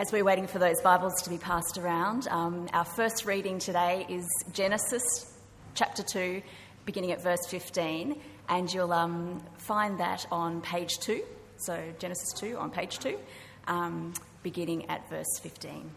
As 0.00 0.12
we're 0.12 0.24
waiting 0.24 0.46
for 0.46 0.58
those 0.58 0.80
Bibles 0.80 1.20
to 1.24 1.28
be 1.28 1.36
passed 1.36 1.76
around, 1.76 2.26
um, 2.28 2.70
our 2.72 2.86
first 2.86 3.26
reading 3.26 3.58
today 3.58 4.06
is 4.08 4.26
Genesis 4.50 5.30
chapter 5.74 6.02
2, 6.02 6.40
beginning 6.86 7.12
at 7.12 7.22
verse 7.22 7.46
15, 7.46 8.18
and 8.48 8.72
you'll 8.72 8.94
um, 8.94 9.42
find 9.58 10.00
that 10.00 10.26
on 10.32 10.62
page 10.62 11.00
2. 11.00 11.22
So, 11.58 11.78
Genesis 11.98 12.32
2 12.38 12.56
on 12.56 12.70
page 12.70 12.98
2, 12.98 13.18
um, 13.66 14.14
beginning 14.42 14.88
at 14.88 15.06
verse 15.10 15.38
15. 15.42 15.90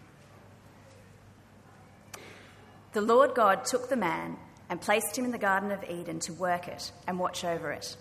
The 2.92 3.02
Lord 3.02 3.34
God 3.34 3.64
took 3.64 3.88
the 3.88 3.96
man 3.96 4.36
and 4.70 4.82
placed 4.82 5.18
him 5.18 5.24
in 5.24 5.32
the 5.32 5.38
Garden 5.38 5.72
of 5.72 5.82
Eden 5.90 6.20
to 6.20 6.34
work 6.34 6.68
it 6.68 6.92
and 7.08 7.18
watch 7.18 7.46
over 7.46 7.72
it. 7.72 7.96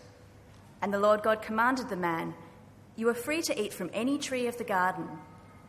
And 0.82 0.93
the 0.93 0.98
Lord 0.98 1.23
God 1.23 1.43
commanded 1.43 1.89
the 1.89 1.96
man, 1.96 2.34
You 2.96 3.09
are 3.09 3.14
free 3.14 3.43
to 3.43 3.62
eat 3.62 3.73
from 3.73 3.89
any 3.95 4.19
tree 4.19 4.48
of 4.48 4.59
the 4.59 4.64
garden, 4.64 5.07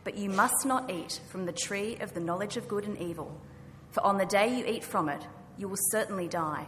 but 0.04 0.16
you 0.16 0.28
must 0.28 0.66
not 0.66 0.90
eat 0.90 1.20
from 1.28 1.46
the 1.46 1.52
tree 1.52 1.96
of 2.00 2.14
the 2.14 2.20
knowledge 2.20 2.56
of 2.56 2.68
good 2.68 2.84
and 2.84 2.98
evil, 2.98 3.40
for 3.90 4.04
on 4.04 4.18
the 4.18 4.26
day 4.26 4.56
you 4.56 4.64
eat 4.66 4.84
from 4.84 5.08
it, 5.08 5.26
you 5.56 5.66
will 5.66 5.78
certainly 5.90 6.28
die. 6.28 6.66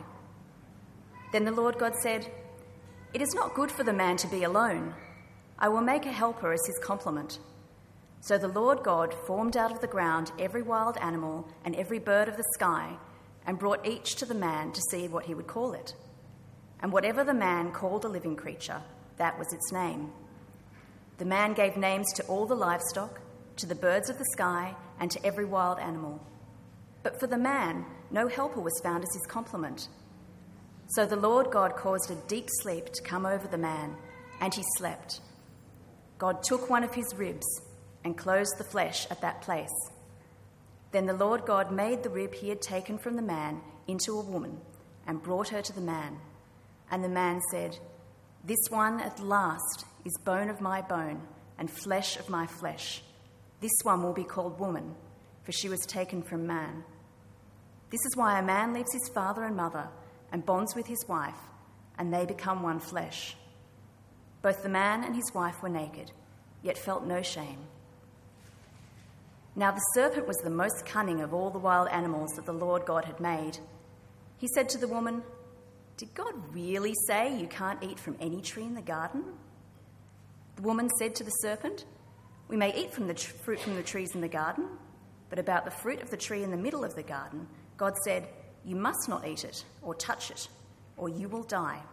Then 1.32 1.45
the 1.45 1.52
Lord 1.52 1.78
God 1.78 1.95
said, 2.02 2.30
It 3.12 3.20
is 3.20 3.34
not 3.34 3.54
good 3.54 3.70
for 3.70 3.84
the 3.84 3.92
man 3.92 4.16
to 4.18 4.28
be 4.28 4.42
alone. 4.42 4.95
I 5.59 5.68
will 5.68 5.80
make 5.80 6.06
a 6.06 6.12
helper 6.12 6.52
as 6.52 6.66
his 6.66 6.78
complement. 6.78 7.38
So 8.20 8.38
the 8.38 8.48
Lord 8.48 8.82
God 8.82 9.14
formed 9.26 9.56
out 9.56 9.70
of 9.70 9.80
the 9.80 9.87
ground 9.87 10.32
every 10.38 10.62
wild 10.62 10.96
animal 10.98 11.46
and 11.64 11.76
every 11.76 11.98
bird 11.98 12.28
of 12.28 12.37
the 12.37 12.45
sky, 12.54 12.96
and 13.46 13.59
brought 13.59 13.87
each 13.87 14.16
to 14.16 14.26
the 14.26 14.34
man 14.34 14.73
to 14.73 14.80
see 14.90 15.09
what 15.09 15.26
he 15.26 15.34
would 15.34 15.46
call 15.46 15.73
it. 15.73 15.95
And 16.80 16.92
whatever 16.92 17.23
the 17.24 17.34
man 17.34 17.73
called 17.73 18.04
a 18.04 18.09
living 18.09 18.37
creature, 18.37 18.82
that 19.16 19.38
was 19.38 19.52
its 19.52 19.73
name. 19.73 20.12
The 21.18 21.24
man 21.24 21.54
gave 21.54 21.76
names 21.76 22.12
to 22.14 22.24
all 22.24 22.46
the 22.46 22.54
livestock, 22.54 23.20
to 23.56 23.66
the 23.66 23.74
birds 23.74 24.10
of 24.10 24.19
the 24.19 24.24
sky, 24.33 24.74
and 25.01 25.10
to 25.10 25.24
every 25.24 25.45
wild 25.45 25.78
animal. 25.78 26.24
But 27.02 27.20
for 27.20 27.27
the 27.27 27.38
man, 27.38 27.85
no 28.10 28.29
helper 28.29 28.60
was 28.60 28.80
found 28.82 29.02
as 29.02 29.13
his 29.13 29.26
complement. 29.26 29.88
So 30.88 31.07
the 31.07 31.16
Lord 31.16 31.51
God 31.51 31.76
caused 31.76 32.10
a 32.10 32.29
deep 32.29 32.48
sleep 32.63 32.93
to 32.93 33.02
come 33.02 33.26
over 33.26 33.48
the 33.48 33.59
man, 33.59 33.96
and 34.40 34.54
he 34.54 34.63
slept. 34.76 35.21
God 36.18 36.43
took 36.43 36.71
one 36.71 36.85
of 36.85 36.95
his 36.95 37.15
ribs 37.16 37.46
and 38.04 38.16
closed 38.16 38.54
the 38.57 38.65
flesh 38.65 39.07
at 39.10 39.21
that 39.21 39.43
place. 39.43 39.91
Then 40.93 41.07
the 41.07 41.13
Lord 41.13 41.45
God 41.45 41.73
made 41.73 42.02
the 42.02 42.10
rib 42.10 42.35
he 42.35 42.48
had 42.48 42.63
taken 42.63 42.98
from 42.98 43.16
the 43.16 43.23
man 43.23 43.60
into 43.87 44.18
a 44.18 44.24
woman 44.24 44.60
and 45.07 45.23
brought 45.23 45.48
her 45.48 45.60
to 45.63 45.73
the 45.73 45.80
man. 45.80 46.18
And 46.91 47.02
the 47.02 47.09
man 47.09 47.41
said, 47.51 47.79
This 48.45 48.70
one 48.70 49.01
at 49.01 49.20
last 49.20 49.85
is 50.04 50.16
bone 50.24 50.48
of 50.48 50.60
my 50.60 50.80
bone 50.82 51.20
and 51.59 51.70
flesh 51.70 52.16
of 52.16 52.30
my 52.30 52.46
flesh. 52.46 53.02
This 53.60 53.73
one 53.82 54.02
will 54.02 54.12
be 54.12 54.24
called 54.24 54.59
woman, 54.59 54.95
for 55.43 55.52
she 55.52 55.68
was 55.68 55.80
taken 55.87 56.23
from 56.23 56.46
man. 56.46 56.85
This 57.90 58.04
is 58.04 58.16
why 58.16 58.38
a 58.38 58.43
man 58.43 58.73
leaves 58.73 58.93
his 58.93 59.09
father 59.15 59.45
and 59.45 59.57
mother 59.57 59.88
and 60.32 60.45
bonds 60.45 60.74
with 60.74 60.87
his 60.87 61.04
wife, 61.09 61.38
and 61.98 62.13
they 62.13 62.26
become 62.26 62.63
one 62.63 62.80
flesh. 62.80 63.37
Both 64.43 64.62
the 64.62 64.69
man 64.69 65.04
and 65.04 65.15
his 65.15 65.32
wife 65.34 65.62
were 65.62 65.69
naked, 65.69 66.12
yet 66.62 66.76
felt 66.76 67.06
no 67.06 67.22
shame. 67.22 67.59
Now 69.54 69.70
the 69.70 69.81
serpent 69.94 70.26
was 70.26 70.37
the 70.38 70.50
most 70.50 70.84
cunning 70.84 71.22
of 71.22 71.32
all 71.32 71.50
the 71.50 71.59
wild 71.59 71.88
animals 71.88 72.32
that 72.37 72.44
the 72.44 72.53
Lord 72.53 72.84
God 72.84 73.06
had 73.06 73.20
made. 73.20 73.59
He 74.37 74.48
said 74.48 74.69
to 74.70 74.78
the 74.78 74.88
woman, 74.88 75.22
did 75.97 76.12
God 76.15 76.34
really 76.53 76.93
say 77.06 77.34
you 77.34 77.47
can't 77.47 77.82
eat 77.82 77.98
from 77.98 78.16
any 78.20 78.43
tree 78.43 78.65
in 78.65 78.75
the 78.75 78.82
garden? 78.82 79.25
The 80.56 80.62
woman 80.62 80.91
said 80.98 81.15
to 81.15 81.25
the 81.25 81.31
serpent, 81.31 81.87
We 82.48 82.56
may 82.56 82.75
eat 82.76 82.92
from 82.92 83.08
the 83.08 83.14
tr- 83.14 83.32
fruit 83.44 83.60
from 83.60 83.75
the 83.75 83.82
trees 83.82 84.14
in 84.14 84.20
the 84.20 84.28
garden, 84.28 84.69
but 85.30 85.38
about 85.38 85.64
the 85.64 85.70
fruit 85.70 86.00
of 86.00 86.10
the 86.10 86.16
tree 86.16 86.42
in 86.42 86.50
the 86.50 86.56
middle 86.56 86.84
of 86.84 86.94
the 86.94 87.02
garden, 87.02 87.48
God 87.76 87.94
said, 88.04 88.28
You 88.64 88.76
must 88.76 89.08
not 89.08 89.26
eat 89.26 89.44
it 89.44 89.64
or 89.82 89.94
touch 89.94 90.30
it, 90.30 90.48
or 90.97 91.08
you 91.08 91.28
will 91.28 91.42
die. 91.42 91.80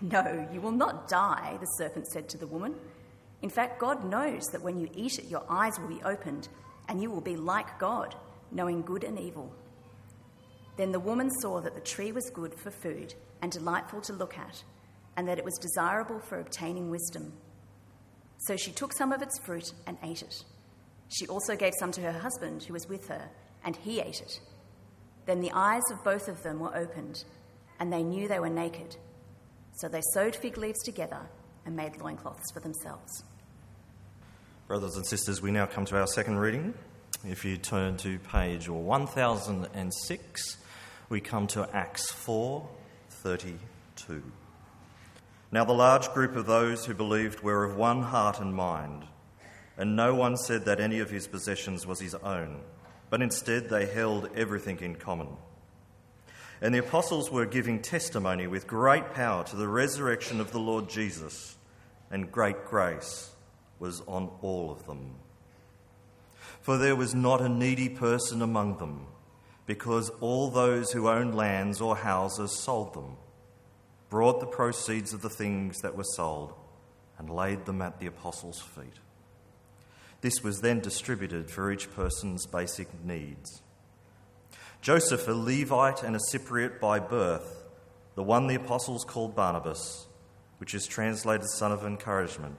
No, 0.00 0.46
you 0.52 0.60
will 0.60 0.72
not 0.72 1.08
die, 1.08 1.56
the 1.60 1.66
serpent 1.78 2.08
said 2.08 2.28
to 2.28 2.36
the 2.36 2.48
woman. 2.48 2.74
In 3.42 3.48
fact, 3.48 3.78
God 3.78 4.04
knows 4.04 4.42
that 4.52 4.60
when 4.60 4.78
you 4.78 4.88
eat 4.94 5.18
it, 5.18 5.26
your 5.26 5.44
eyes 5.48 5.78
will 5.78 5.88
be 5.88 6.02
opened, 6.02 6.48
and 6.88 7.00
you 7.00 7.10
will 7.10 7.20
be 7.20 7.36
like 7.36 7.78
God, 7.78 8.14
knowing 8.50 8.82
good 8.82 9.04
and 9.04 9.18
evil. 9.18 9.54
Then 10.76 10.92
the 10.92 11.00
woman 11.00 11.30
saw 11.40 11.60
that 11.60 11.74
the 11.74 11.80
tree 11.80 12.10
was 12.10 12.28
good 12.30 12.54
for 12.54 12.70
food 12.70 13.14
and 13.40 13.52
delightful 13.52 14.00
to 14.02 14.12
look 14.12 14.36
at, 14.36 14.62
and 15.16 15.28
that 15.28 15.38
it 15.38 15.44
was 15.44 15.58
desirable 15.58 16.18
for 16.18 16.40
obtaining 16.40 16.90
wisdom. 16.90 17.32
So 18.38 18.56
she 18.56 18.72
took 18.72 18.92
some 18.92 19.12
of 19.12 19.22
its 19.22 19.38
fruit 19.38 19.72
and 19.86 19.96
ate 20.02 20.22
it. 20.22 20.44
She 21.08 21.26
also 21.26 21.56
gave 21.56 21.72
some 21.78 21.92
to 21.92 22.00
her 22.00 22.18
husband, 22.18 22.64
who 22.64 22.72
was 22.72 22.88
with 22.88 23.08
her, 23.08 23.30
and 23.64 23.76
he 23.76 24.00
ate 24.00 24.20
it. 24.20 24.40
Then 25.26 25.40
the 25.40 25.52
eyes 25.52 25.82
of 25.90 26.04
both 26.04 26.28
of 26.28 26.42
them 26.42 26.60
were 26.60 26.76
opened, 26.76 27.24
and 27.78 27.92
they 27.92 28.02
knew 28.02 28.28
they 28.28 28.40
were 28.40 28.50
naked. 28.50 28.96
So 29.76 29.88
they 29.88 30.02
sewed 30.12 30.36
fig 30.36 30.58
leaves 30.58 30.82
together 30.82 31.20
and 31.64 31.74
made 31.74 32.00
loincloths 32.00 32.52
for 32.52 32.60
themselves. 32.60 33.24
Brothers 34.66 34.96
and 34.96 35.06
sisters, 35.06 35.42
we 35.42 35.50
now 35.50 35.66
come 35.66 35.84
to 35.86 35.98
our 35.98 36.06
second 36.06 36.38
reading. 36.38 36.74
If 37.26 37.44
you 37.44 37.56
turn 37.56 37.96
to 37.98 38.18
page 38.18 38.68
1006, 38.68 40.56
we 41.08 41.20
come 41.20 41.46
to 41.48 41.68
Acts 41.74 42.12
4:32. 42.12 44.22
Now 45.50 45.64
the 45.64 45.72
large 45.72 46.12
group 46.12 46.36
of 46.36 46.46
those 46.46 46.86
who 46.86 46.94
believed 46.94 47.40
were 47.40 47.64
of 47.64 47.76
one 47.76 48.02
heart 48.02 48.40
and 48.40 48.54
mind, 48.54 49.04
and 49.76 49.96
no 49.96 50.14
one 50.14 50.36
said 50.36 50.64
that 50.64 50.80
any 50.80 51.00
of 51.00 51.10
his 51.10 51.26
possessions 51.26 51.86
was 51.86 52.00
his 52.00 52.14
own, 52.14 52.60
but 53.10 53.22
instead 53.22 53.68
they 53.68 53.86
held 53.86 54.30
everything 54.34 54.80
in 54.80 54.96
common. 54.96 55.28
And 56.60 56.74
the 56.74 56.78
apostles 56.78 57.30
were 57.30 57.46
giving 57.46 57.82
testimony 57.82 58.46
with 58.46 58.66
great 58.66 59.12
power 59.12 59.44
to 59.44 59.56
the 59.56 59.68
resurrection 59.68 60.40
of 60.40 60.52
the 60.52 60.60
Lord 60.60 60.88
Jesus, 60.88 61.56
and 62.10 62.32
great 62.32 62.64
grace 62.64 63.30
was 63.78 64.00
on 64.06 64.30
all 64.40 64.70
of 64.70 64.86
them. 64.86 65.16
For 66.60 66.78
there 66.78 66.96
was 66.96 67.14
not 67.14 67.42
a 67.42 67.48
needy 67.48 67.88
person 67.88 68.40
among 68.40 68.78
them 68.78 69.06
because 69.66 70.10
all 70.20 70.50
those 70.50 70.92
who 70.92 71.08
owned 71.08 71.34
lands 71.34 71.80
or 71.80 71.96
houses 71.96 72.52
sold 72.52 72.94
them, 72.94 73.16
brought 74.14 74.38
the 74.38 74.46
proceeds 74.46 75.12
of 75.12 75.22
the 75.22 75.28
things 75.28 75.80
that 75.80 75.96
were 75.96 76.04
sold, 76.14 76.54
and 77.18 77.28
laid 77.28 77.66
them 77.66 77.82
at 77.82 77.98
the 77.98 78.06
apostles' 78.06 78.60
feet. 78.60 79.00
This 80.20 80.40
was 80.40 80.60
then 80.60 80.78
distributed 80.78 81.50
for 81.50 81.72
each 81.72 81.92
person's 81.96 82.46
basic 82.46 82.86
needs. 83.04 83.60
Joseph, 84.80 85.26
a 85.26 85.32
Levite 85.32 86.04
and 86.04 86.14
a 86.14 86.20
Cypriot 86.30 86.78
by 86.78 87.00
birth, 87.00 87.64
the 88.14 88.22
one 88.22 88.46
the 88.46 88.54
apostles 88.54 89.04
called 89.04 89.34
Barnabas, 89.34 90.06
which 90.58 90.76
is 90.76 90.86
translated 90.86 91.48
son 91.48 91.72
of 91.72 91.84
encouragement, 91.84 92.56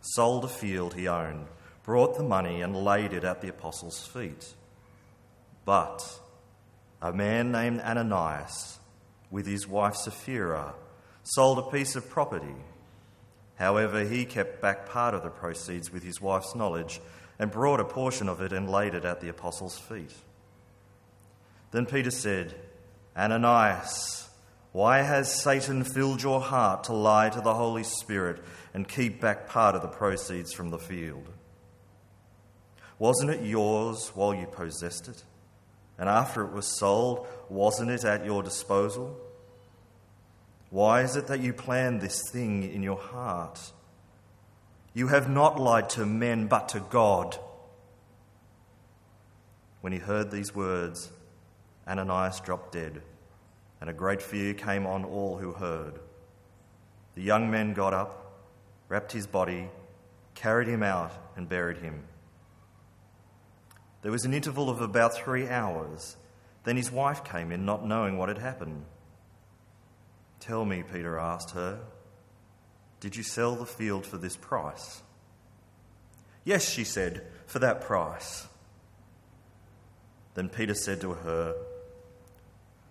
sold 0.00 0.44
a 0.44 0.48
field 0.48 0.94
he 0.94 1.06
owned, 1.06 1.46
brought 1.84 2.16
the 2.16 2.24
money, 2.24 2.62
and 2.62 2.74
laid 2.74 3.12
it 3.12 3.22
at 3.22 3.42
the 3.42 3.48
apostles' 3.48 4.04
feet. 4.04 4.54
But 5.64 6.18
a 7.00 7.12
man 7.12 7.52
named 7.52 7.80
Ananias, 7.82 8.80
with 9.30 9.46
his 9.46 9.68
wife 9.68 9.94
Sapphira, 9.94 10.74
sold 11.26 11.58
a 11.58 11.62
piece 11.62 11.96
of 11.96 12.08
property. 12.08 12.54
However, 13.56 14.04
he 14.04 14.24
kept 14.24 14.62
back 14.62 14.88
part 14.88 15.12
of 15.12 15.22
the 15.22 15.30
proceeds 15.30 15.92
with 15.92 16.04
his 16.04 16.20
wife's 16.20 16.54
knowledge 16.54 17.00
and 17.38 17.50
brought 17.50 17.80
a 17.80 17.84
portion 17.84 18.28
of 18.28 18.40
it 18.40 18.52
and 18.52 18.70
laid 18.70 18.94
it 18.94 19.04
at 19.04 19.20
the 19.20 19.28
apostles' 19.28 19.78
feet. 19.78 20.14
Then 21.72 21.84
Peter 21.84 22.12
said, 22.12 22.54
Ananias, 23.16 24.28
why 24.72 25.02
has 25.02 25.42
Satan 25.42 25.84
filled 25.84 26.22
your 26.22 26.40
heart 26.40 26.84
to 26.84 26.92
lie 26.92 27.30
to 27.30 27.40
the 27.40 27.54
Holy 27.54 27.82
Spirit 27.82 28.42
and 28.72 28.86
keep 28.86 29.20
back 29.20 29.48
part 29.48 29.74
of 29.74 29.82
the 29.82 29.88
proceeds 29.88 30.52
from 30.52 30.70
the 30.70 30.78
field? 30.78 31.28
Wasn't 32.98 33.30
it 33.30 33.42
yours 33.42 34.12
while 34.14 34.34
you 34.34 34.46
possessed 34.46 35.08
it? 35.08 35.24
And 35.98 36.08
after 36.08 36.44
it 36.44 36.52
was 36.52 36.78
sold, 36.78 37.26
wasn't 37.48 37.90
it 37.90 38.04
at 38.04 38.24
your 38.24 38.42
disposal? 38.42 39.18
Why 40.70 41.02
is 41.02 41.16
it 41.16 41.28
that 41.28 41.40
you 41.40 41.52
planned 41.52 42.00
this 42.00 42.20
thing 42.30 42.62
in 42.62 42.82
your 42.82 42.98
heart? 42.98 43.72
You 44.94 45.08
have 45.08 45.28
not 45.28 45.60
lied 45.60 45.90
to 45.90 46.06
men, 46.06 46.46
but 46.46 46.68
to 46.70 46.80
God. 46.80 47.38
When 49.80 49.92
he 49.92 49.98
heard 49.98 50.30
these 50.30 50.54
words, 50.54 51.10
Ananias 51.86 52.40
dropped 52.40 52.72
dead, 52.72 53.02
and 53.80 53.88
a 53.88 53.92
great 53.92 54.20
fear 54.20 54.54
came 54.54 54.86
on 54.86 55.04
all 55.04 55.36
who 55.36 55.52
heard. 55.52 56.00
The 57.14 57.22
young 57.22 57.50
men 57.50 57.72
got 57.72 57.94
up, 57.94 58.42
wrapped 58.88 59.12
his 59.12 59.26
body, 59.26 59.68
carried 60.34 60.66
him 60.66 60.82
out, 60.82 61.12
and 61.36 61.48
buried 61.48 61.78
him. 61.78 62.02
There 64.02 64.12
was 64.12 64.24
an 64.24 64.34
interval 64.34 64.68
of 64.68 64.80
about 64.80 65.14
three 65.14 65.48
hours. 65.48 66.16
Then 66.64 66.76
his 66.76 66.90
wife 66.90 67.22
came 67.22 67.52
in, 67.52 67.64
not 67.64 67.86
knowing 67.86 68.18
what 68.18 68.28
had 68.28 68.38
happened. 68.38 68.84
Tell 70.40 70.64
me, 70.64 70.82
Peter 70.82 71.18
asked 71.18 71.52
her, 71.52 71.80
did 73.00 73.14
you 73.14 73.22
sell 73.22 73.54
the 73.54 73.66
field 73.66 74.06
for 74.06 74.16
this 74.16 74.36
price? 74.36 75.02
Yes, 76.44 76.68
she 76.68 76.84
said, 76.84 77.22
for 77.46 77.58
that 77.58 77.82
price. 77.82 78.46
Then 80.34 80.48
Peter 80.48 80.74
said 80.74 81.00
to 81.02 81.12
her, 81.12 81.54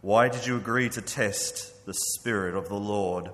Why 0.02 0.30
did 0.30 0.46
you 0.46 0.58
agree 0.58 0.90
to 0.90 1.02
test 1.02 1.86
the 1.86 1.94
Spirit 1.94 2.56
of 2.56 2.70
the 2.70 2.80
Lord? 2.80 3.30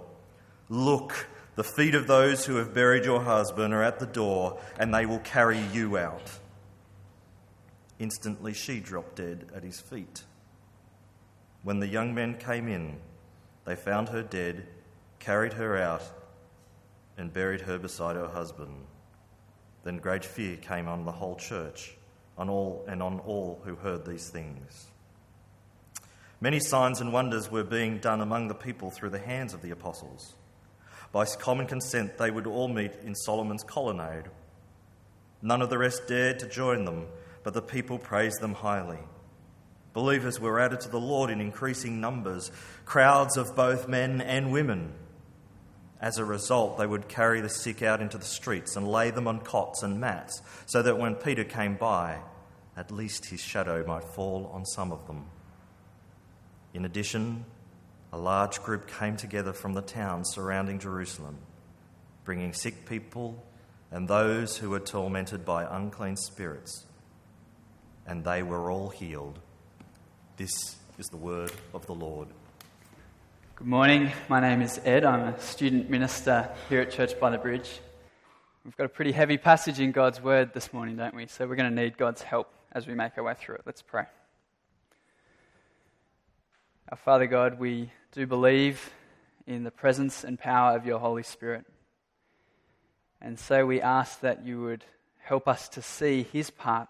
Look, 0.69 1.27
the 1.55 1.63
feet 1.63 1.95
of 1.95 2.07
those 2.07 2.45
who 2.45 2.55
have 2.55 2.73
buried 2.73 3.05
your 3.05 3.21
husband 3.21 3.73
are 3.73 3.83
at 3.83 3.99
the 3.99 4.05
door, 4.05 4.59
and 4.79 4.93
they 4.93 5.05
will 5.05 5.19
carry 5.19 5.59
you 5.59 5.97
out. 5.97 6.39
Instantly 7.99 8.53
she 8.53 8.79
dropped 8.79 9.17
dead 9.17 9.47
at 9.55 9.63
his 9.63 9.79
feet. 9.79 10.23
When 11.63 11.79
the 11.79 11.87
young 11.87 12.15
men 12.15 12.37
came 12.37 12.67
in, 12.67 12.97
they 13.65 13.75
found 13.75 14.09
her 14.09 14.23
dead, 14.23 14.67
carried 15.19 15.53
her 15.53 15.77
out, 15.77 16.03
and 17.17 17.33
buried 17.33 17.61
her 17.61 17.77
beside 17.77 18.15
her 18.15 18.27
husband. 18.27 18.85
Then 19.83 19.97
great 19.97 20.25
fear 20.25 20.57
came 20.57 20.87
on 20.87 21.05
the 21.05 21.11
whole 21.11 21.35
church, 21.35 21.95
on 22.37 22.49
all 22.49 22.83
and 22.87 23.01
on 23.01 23.19
all 23.19 23.61
who 23.63 23.75
heard 23.75 24.05
these 24.05 24.29
things. 24.29 24.87
Many 26.39 26.59
signs 26.59 27.01
and 27.01 27.13
wonders 27.13 27.51
were 27.51 27.63
being 27.63 27.99
done 27.99 28.19
among 28.19 28.47
the 28.47 28.55
people 28.55 28.89
through 28.89 29.11
the 29.11 29.19
hands 29.19 29.53
of 29.53 29.61
the 29.61 29.69
apostles. 29.71 30.33
By 31.11 31.25
common 31.25 31.67
consent, 31.67 32.17
they 32.17 32.31
would 32.31 32.47
all 32.47 32.67
meet 32.67 32.93
in 33.03 33.13
Solomon's 33.13 33.63
colonnade. 33.63 34.25
None 35.41 35.61
of 35.61 35.69
the 35.69 35.77
rest 35.77 36.07
dared 36.07 36.39
to 36.39 36.47
join 36.47 36.85
them, 36.85 37.07
but 37.43 37.53
the 37.53 37.61
people 37.61 37.99
praised 37.99 38.41
them 38.41 38.53
highly. 38.53 38.99
Believers 39.93 40.39
were 40.39 40.59
added 40.59 40.81
to 40.81 40.89
the 40.89 40.99
Lord 40.99 41.29
in 41.29 41.41
increasing 41.41 41.99
numbers, 41.99 42.51
crowds 42.85 43.35
of 43.35 43.55
both 43.55 43.87
men 43.87 44.21
and 44.21 44.51
women. 44.51 44.93
As 45.99 46.17
a 46.17 46.25
result, 46.25 46.77
they 46.77 46.87
would 46.87 47.07
carry 47.07 47.41
the 47.41 47.49
sick 47.49 47.81
out 47.81 48.01
into 48.01 48.17
the 48.17 48.25
streets 48.25 48.75
and 48.75 48.87
lay 48.87 49.11
them 49.11 49.27
on 49.27 49.41
cots 49.41 49.83
and 49.83 49.99
mats, 49.99 50.41
so 50.65 50.81
that 50.81 50.97
when 50.97 51.15
Peter 51.15 51.43
came 51.43 51.75
by, 51.75 52.19
at 52.75 52.89
least 52.89 53.25
his 53.25 53.41
shadow 53.41 53.85
might 53.85 54.03
fall 54.03 54.49
on 54.53 54.65
some 54.65 54.91
of 54.91 55.05
them. 55.07 55.25
In 56.73 56.85
addition, 56.85 57.45
a 58.13 58.17
large 58.17 58.63
group 58.63 58.87
came 58.87 59.17
together 59.17 59.53
from 59.53 59.73
the 59.73 59.81
towns 59.81 60.29
surrounding 60.29 60.79
Jerusalem, 60.79 61.37
bringing 62.23 62.53
sick 62.53 62.85
people 62.85 63.43
and 63.91 64.07
those 64.07 64.57
who 64.57 64.69
were 64.69 64.79
tormented 64.79 65.45
by 65.45 65.67
unclean 65.69 66.15
spirits, 66.15 66.85
and 68.07 68.23
they 68.23 68.41
were 68.41 68.71
all 68.71 68.89
healed. 68.89 69.39
This 70.41 70.75
is 70.97 71.07
the 71.09 71.17
word 71.17 71.51
of 71.71 71.85
the 71.85 71.93
Lord. 71.93 72.27
Good 73.57 73.67
morning. 73.67 74.11
My 74.27 74.39
name 74.39 74.63
is 74.63 74.81
Ed. 74.83 75.05
I'm 75.05 75.35
a 75.35 75.39
student 75.39 75.87
minister 75.87 76.49
here 76.67 76.81
at 76.81 76.89
Church 76.89 77.19
by 77.19 77.29
the 77.29 77.37
Bridge. 77.37 77.69
We've 78.65 78.75
got 78.75 78.85
a 78.85 78.89
pretty 78.89 79.11
heavy 79.11 79.37
passage 79.37 79.79
in 79.79 79.91
God's 79.91 80.19
word 80.19 80.51
this 80.55 80.73
morning, 80.73 80.97
don't 80.97 81.13
we? 81.13 81.27
So 81.27 81.47
we're 81.47 81.57
going 81.57 81.69
to 81.69 81.83
need 81.83 81.95
God's 81.95 82.23
help 82.23 82.51
as 82.71 82.87
we 82.87 82.95
make 82.95 83.19
our 83.19 83.23
way 83.23 83.35
through 83.39 83.57
it. 83.57 83.61
Let's 83.67 83.83
pray. 83.83 84.05
Our 86.89 86.97
Father 86.97 87.27
God, 87.27 87.59
we 87.59 87.91
do 88.11 88.25
believe 88.25 88.89
in 89.45 89.63
the 89.63 89.69
presence 89.69 90.23
and 90.23 90.39
power 90.39 90.75
of 90.75 90.87
your 90.87 90.97
Holy 90.97 91.21
Spirit. 91.21 91.65
And 93.21 93.37
so 93.37 93.63
we 93.67 93.79
ask 93.79 94.21
that 94.21 94.43
you 94.43 94.59
would 94.63 94.85
help 95.19 95.47
us 95.47 95.69
to 95.69 95.83
see 95.83 96.23
his 96.23 96.49
part 96.49 96.89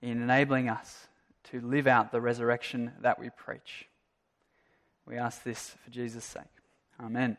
in 0.00 0.22
enabling 0.22 0.70
us 0.70 1.08
to 1.50 1.60
live 1.60 1.86
out 1.86 2.12
the 2.12 2.20
resurrection 2.20 2.92
that 3.00 3.18
we 3.18 3.30
preach. 3.30 3.86
We 5.06 5.16
ask 5.16 5.42
this 5.42 5.74
for 5.84 5.90
Jesus' 5.90 6.24
sake. 6.24 6.42
Amen. 7.00 7.36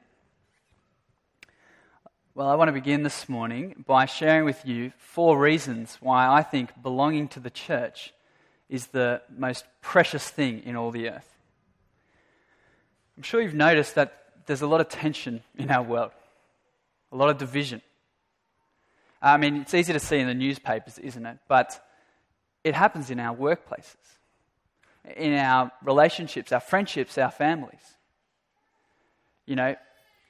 Well, 2.35 2.47
I 2.47 2.55
want 2.55 2.69
to 2.69 2.73
begin 2.73 3.03
this 3.03 3.29
morning 3.29 3.83
by 3.87 4.05
sharing 4.05 4.43
with 4.43 4.65
you 4.65 4.91
four 4.97 5.39
reasons 5.39 5.97
why 6.01 6.27
I 6.27 6.41
think 6.41 6.71
belonging 6.81 7.27
to 7.29 7.39
the 7.39 7.51
church 7.51 8.13
is 8.69 8.87
the 8.87 9.21
most 9.29 9.65
precious 9.81 10.27
thing 10.27 10.63
in 10.65 10.75
all 10.75 10.89
the 10.89 11.09
earth. 11.09 11.29
I'm 13.15 13.23
sure 13.23 13.39
you've 13.39 13.53
noticed 13.53 13.95
that 13.95 14.23
there's 14.47 14.63
a 14.63 14.67
lot 14.67 14.81
of 14.81 14.89
tension 14.89 15.43
in 15.57 15.69
our 15.69 15.83
world, 15.83 16.11
a 17.11 17.15
lot 17.15 17.29
of 17.29 17.37
division. 17.37 17.81
I 19.21 19.37
mean, 19.37 19.57
it's 19.57 19.73
easy 19.73 19.93
to 19.93 19.99
see 19.99 20.17
in 20.17 20.27
the 20.27 20.33
newspapers, 20.33 20.97
isn't 20.97 21.25
it? 21.25 21.37
But 21.47 21.79
it 22.63 22.75
happens 22.75 23.09
in 23.09 23.19
our 23.19 23.35
workplaces, 23.35 23.95
in 25.15 25.33
our 25.33 25.71
relationships, 25.83 26.51
our 26.51 26.59
friendships, 26.59 27.17
our 27.17 27.31
families. 27.31 27.81
You 29.45 29.55
know, 29.55 29.75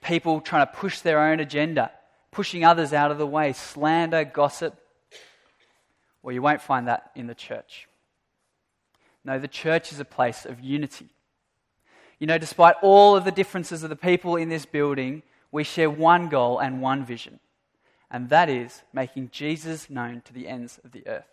people 0.02 0.42
trying 0.42 0.66
to 0.66 0.74
push 0.74 1.02
their 1.02 1.20
own 1.20 1.40
agenda, 1.40 1.92
pushing 2.32 2.66
others 2.66 2.94
out 2.94 3.12
of 3.12 3.18
the 3.18 3.28
way, 3.28 3.54
slander, 3.54 4.24
gossip. 4.24 4.76
Well, 6.24 6.34
you 6.34 6.42
won't 6.42 6.62
find 6.62 6.88
that 6.88 7.12
in 7.16 7.28
the 7.28 7.36
church. 7.36 7.88
No, 9.24 9.40
the 9.40 9.48
church 9.48 9.92
is 9.92 10.00
a 10.00 10.06
place 10.06 10.46
of 10.46 10.60
unity. 10.60 11.10
You 12.20 12.28
know, 12.28 12.38
despite 12.38 12.76
all 12.82 13.16
of 13.16 13.26
the 13.26 13.32
differences 13.32 13.84
of 13.84 13.90
the 13.90 13.96
people 13.96 14.36
in 14.36 14.50
this 14.50 14.66
building, 14.66 15.24
we 15.52 15.64
share 15.64 15.90
one 15.90 16.30
goal 16.30 16.60
and 16.60 16.82
one 16.82 17.06
vision, 17.06 17.40
and 18.10 18.30
that 18.30 18.50
is 18.50 18.82
making 18.92 19.30
Jesus 19.32 19.90
known 19.90 20.22
to 20.26 20.34
the 20.34 20.48
ends 20.48 20.80
of 20.84 20.92
the 20.92 21.08
earth. 21.08 21.33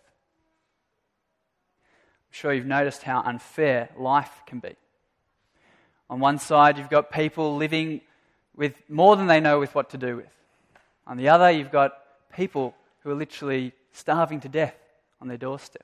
Sure 2.31 2.53
you've 2.53 2.65
noticed 2.65 3.03
how 3.03 3.21
unfair 3.21 3.89
life 3.97 4.31
can 4.45 4.59
be. 4.59 4.75
On 6.09 6.19
one 6.19 6.39
side, 6.39 6.77
you've 6.77 6.89
got 6.89 7.11
people 7.11 7.55
living 7.55 8.01
with 8.55 8.73
more 8.89 9.15
than 9.15 9.27
they 9.27 9.39
know 9.39 9.59
with 9.59 9.75
what 9.75 9.89
to 9.91 9.97
do 9.97 10.17
with. 10.17 10.37
On 11.07 11.17
the 11.17 11.29
other, 11.29 11.51
you've 11.51 11.71
got 11.71 11.93
people 12.35 12.75
who 12.99 13.11
are 13.11 13.15
literally 13.15 13.73
starving 13.91 14.39
to 14.41 14.49
death 14.49 14.75
on 15.19 15.27
their 15.27 15.37
doorstep. 15.37 15.83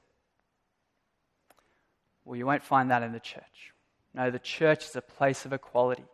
Well, 2.25 2.35
you 2.35 2.45
won't 2.45 2.63
find 2.63 2.91
that 2.91 3.03
in 3.03 3.13
the 3.13 3.19
church. 3.19 3.73
No, 4.13 4.31
the 4.31 4.39
church 4.39 4.85
is 4.85 4.95
a 4.95 5.01
place 5.01 5.45
of 5.45 5.53
equality. 5.53 6.05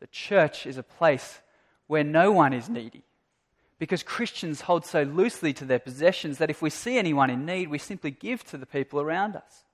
The 0.00 0.06
church 0.08 0.66
is 0.66 0.78
a 0.78 0.82
place 0.82 1.40
where 1.86 2.04
no 2.04 2.32
one 2.32 2.52
is 2.52 2.68
needy. 2.68 3.04
Because 3.82 4.04
Christians 4.04 4.60
hold 4.60 4.86
so 4.86 5.02
loosely 5.02 5.52
to 5.54 5.64
their 5.64 5.80
possessions 5.80 6.38
that 6.38 6.50
if 6.50 6.62
we 6.62 6.70
see 6.70 6.98
anyone 6.98 7.30
in 7.30 7.44
need, 7.44 7.68
we 7.68 7.78
simply 7.78 8.12
give 8.12 8.44
to 8.44 8.56
the 8.56 8.64
people 8.64 9.00
around 9.00 9.34
us. 9.34 9.64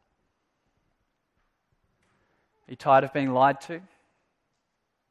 Are 2.66 2.70
you 2.70 2.76
tired 2.76 3.04
of 3.04 3.12
being 3.12 3.34
lied 3.34 3.60
to? 3.60 3.82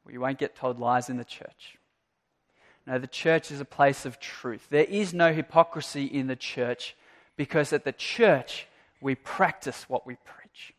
Well, 0.04 0.12
you 0.12 0.20
won't 0.20 0.40
get 0.40 0.56
told 0.56 0.80
lies 0.80 1.08
in 1.08 1.16
the 1.16 1.24
church. 1.24 1.78
No, 2.88 2.98
the 2.98 3.06
church 3.06 3.52
is 3.52 3.60
a 3.60 3.64
place 3.64 4.04
of 4.04 4.18
truth. 4.18 4.66
There 4.68 4.82
is 4.82 5.14
no 5.14 5.32
hypocrisy 5.32 6.06
in 6.06 6.26
the 6.26 6.34
church 6.34 6.96
because 7.36 7.72
at 7.72 7.84
the 7.84 7.92
church 7.92 8.66
we 9.00 9.14
practice 9.14 9.84
what 9.88 10.08
we 10.08 10.16
preach. 10.24 10.74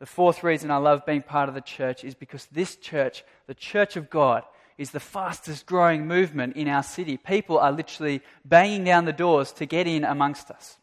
The 0.00 0.06
fourth 0.06 0.42
reason 0.42 0.72
I 0.72 0.78
love 0.78 1.06
being 1.06 1.22
part 1.22 1.48
of 1.48 1.54
the 1.54 1.60
church 1.60 2.02
is 2.02 2.16
because 2.16 2.46
this 2.46 2.74
church, 2.74 3.22
the 3.46 3.54
church 3.54 3.96
of 3.96 4.10
God, 4.10 4.42
is 4.78 4.90
the 4.90 5.00
fastest 5.00 5.66
growing 5.66 6.06
movement 6.06 6.56
in 6.56 6.68
our 6.68 6.82
city. 6.82 7.16
People 7.16 7.58
are 7.58 7.72
literally 7.72 8.22
banging 8.44 8.84
down 8.84 9.04
the 9.04 9.12
doors 9.12 9.52
to 9.52 9.66
get 9.66 9.86
in 9.86 10.04
amongst 10.04 10.50
us. 10.50 10.78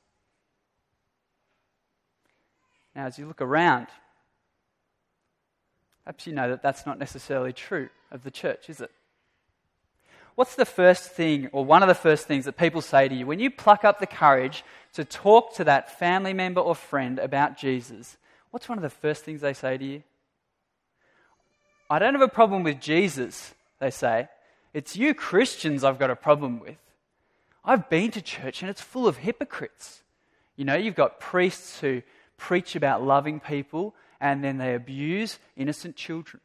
Now, 2.96 3.06
as 3.06 3.18
you 3.18 3.28
look 3.28 3.42
around, 3.42 3.88
perhaps 6.04 6.28
you 6.28 6.34
know 6.34 6.50
that 6.50 6.62
that's 6.62 6.86
not 6.86 7.00
necessarily 7.00 7.54
true 7.54 7.90
of 8.12 8.24
the 8.24 8.32
church, 8.32 8.70
is 8.70 8.82
it? 8.82 8.92
What's 10.36 10.56
the 10.56 10.66
first 10.66 11.12
thing, 11.12 11.48
or 11.52 11.66
one 11.66 11.84
of 11.84 11.90
the 11.90 11.96
first 11.96 12.26
things 12.26 12.46
that 12.46 12.58
people 12.58 12.82
say 12.82 13.10
to 13.10 13.16
you 13.16 13.26
when 13.26 13.40
you 13.40 13.52
pluck 13.52 13.84
up 13.84 14.00
the 14.00 14.08
courage 14.08 14.64
to 14.94 15.04
talk 15.04 15.54
to 15.56 15.66
that 15.66 16.00
family 16.00 16.34
member 16.34 16.62
or 16.62 16.76
friend 16.76 17.20
about 17.20 17.58
Jesus? 17.58 18.18
what's 18.52 18.68
one 18.68 18.78
of 18.78 18.82
the 18.82 18.90
first 18.90 19.24
things 19.24 19.42
they 19.42 19.54
say 19.54 19.78
to 19.78 19.86
you? 19.86 20.04
I 21.90 22.00
don't 22.00 22.14
have 22.14 22.22
a 22.22 22.28
problem 22.28 22.64
with 22.64 22.80
Jesus, 22.80 23.54
they 23.80 23.90
say. 23.90 24.28
It's 24.74 24.96
you 24.96 25.14
Christians 25.14 25.84
I've 25.84 26.00
got 26.00 26.12
a 26.12 26.16
problem 26.16 26.60
with. 26.60 26.78
I've 27.64 27.90
been 27.90 28.12
to 28.12 28.22
church 28.22 28.62
and 28.62 28.70
it's 28.70 28.82
full 28.82 29.08
of 29.08 29.18
hypocrites. 29.18 30.04
You 30.56 30.66
know, 30.66 30.76
you've 30.76 30.96
got 30.96 31.20
priests 31.20 31.80
who 31.80 32.02
preach 32.38 32.76
about 32.76 33.04
loving 33.04 33.40
people 33.40 33.96
and 34.20 34.44
then 34.44 34.58
they 34.58 34.76
abuse 34.76 35.40
innocent 35.56 35.96
children. 35.96 36.42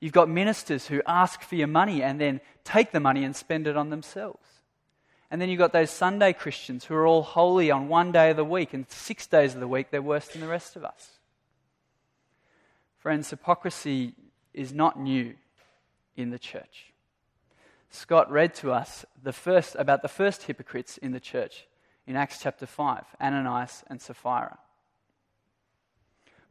You've 0.00 0.12
got 0.12 0.28
ministers 0.28 0.86
who 0.86 1.00
ask 1.06 1.42
for 1.42 1.54
your 1.54 1.68
money 1.68 2.02
and 2.02 2.20
then 2.20 2.40
take 2.64 2.92
the 2.92 3.00
money 3.00 3.24
and 3.24 3.34
spend 3.34 3.66
it 3.66 3.76
on 3.76 3.90
themselves. 3.90 4.46
And 5.30 5.40
then 5.40 5.48
you've 5.48 5.58
got 5.58 5.72
those 5.72 5.90
Sunday 5.90 6.32
Christians 6.32 6.84
who 6.84 6.94
are 6.94 7.06
all 7.06 7.22
holy 7.22 7.70
on 7.70 7.88
one 7.88 8.12
day 8.12 8.30
of 8.30 8.36
the 8.36 8.44
week 8.44 8.74
and 8.74 8.88
six 8.90 9.26
days 9.26 9.54
of 9.54 9.60
the 9.60 9.68
week 9.68 9.90
they're 9.90 10.02
worse 10.02 10.28
than 10.28 10.40
the 10.40 10.48
rest 10.48 10.76
of 10.76 10.84
us. 10.84 11.18
Friends, 12.98 13.30
hypocrisy 13.30 14.14
is 14.52 14.72
not 14.72 15.00
new 15.00 15.34
in 16.16 16.30
the 16.30 16.38
church. 16.38 16.92
Scott 17.90 18.30
read 18.30 18.54
to 18.56 18.72
us 18.72 19.04
the 19.22 19.32
first, 19.32 19.76
about 19.78 20.02
the 20.02 20.08
first 20.08 20.44
hypocrites 20.44 20.98
in 20.98 21.12
the 21.12 21.20
church 21.20 21.66
in 22.06 22.16
Acts 22.16 22.40
chapter 22.40 22.66
5 22.66 23.04
Ananias 23.20 23.84
and 23.88 24.00
Sapphira. 24.00 24.58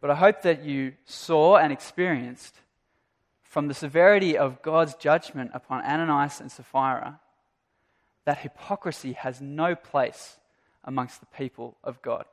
But 0.01 0.11
I 0.11 0.15
hope 0.15 0.41
that 0.43 0.63
you 0.63 0.93
saw 1.05 1.57
and 1.57 1.71
experienced 1.71 2.55
from 3.43 3.67
the 3.67 3.73
severity 3.73 4.37
of 4.37 4.61
God's 4.61 4.95
judgment 4.95 5.51
upon 5.53 5.83
Ananias 5.83 6.41
and 6.41 6.51
Sapphira 6.51 7.19
that 8.25 8.39
hypocrisy 8.39 9.13
has 9.13 9.39
no 9.39 9.75
place 9.75 10.37
amongst 10.83 11.19
the 11.19 11.25
people 11.27 11.77
of 11.83 12.01
God. 12.01 12.25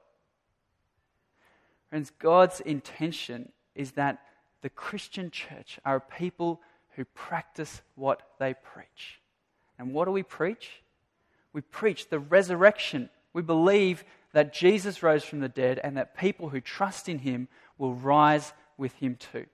Friends, 1.91 2.11
God's 2.19 2.61
intention 2.61 3.53
is 3.75 3.93
that 3.93 4.19
the 4.63 4.71
Christian 4.71 5.31
church 5.31 5.79
are 5.85 5.97
a 5.97 6.01
people 6.01 6.61
who 6.97 7.05
practice 7.05 7.83
what 7.95 8.23
they 8.39 8.55
preach. 8.55 9.21
And 9.79 9.93
what 9.93 10.05
do 10.05 10.13
we 10.13 10.23
preach? 10.23 10.83
We 11.53 11.61
preach 11.61 12.09
the 12.09 12.19
resurrection. 12.19 13.11
We 13.33 13.43
believe 13.43 14.05
that 14.33 14.53
Jesus 14.53 15.03
rose 15.03 15.25
from 15.25 15.41
the 15.41 15.49
dead 15.49 15.81
and 15.83 15.97
that 15.97 16.17
people 16.17 16.49
who 16.49 16.61
trust 16.61 17.09
in 17.09 17.19
him 17.19 17.49
will 17.79 17.95
rise 17.95 18.53
with 18.77 18.95
him 18.95 19.17
too. 19.17 19.47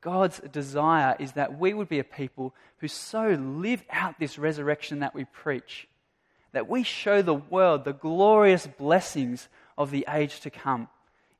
God's 0.00 0.40
desire 0.40 1.16
is 1.18 1.32
that 1.32 1.58
we 1.58 1.72
would 1.72 1.88
be 1.88 2.00
a 2.00 2.04
people 2.04 2.54
who 2.78 2.88
so 2.88 3.30
live 3.30 3.84
out 3.90 4.18
this 4.18 4.36
resurrection 4.38 4.98
that 4.98 5.14
we 5.14 5.24
preach, 5.24 5.86
that 6.52 6.68
we 6.68 6.82
show 6.82 7.22
the 7.22 7.34
world 7.34 7.84
the 7.84 7.92
glorious 7.92 8.66
blessings 8.66 9.48
of 9.78 9.90
the 9.90 10.04
age 10.08 10.40
to 10.40 10.50
come 10.50 10.88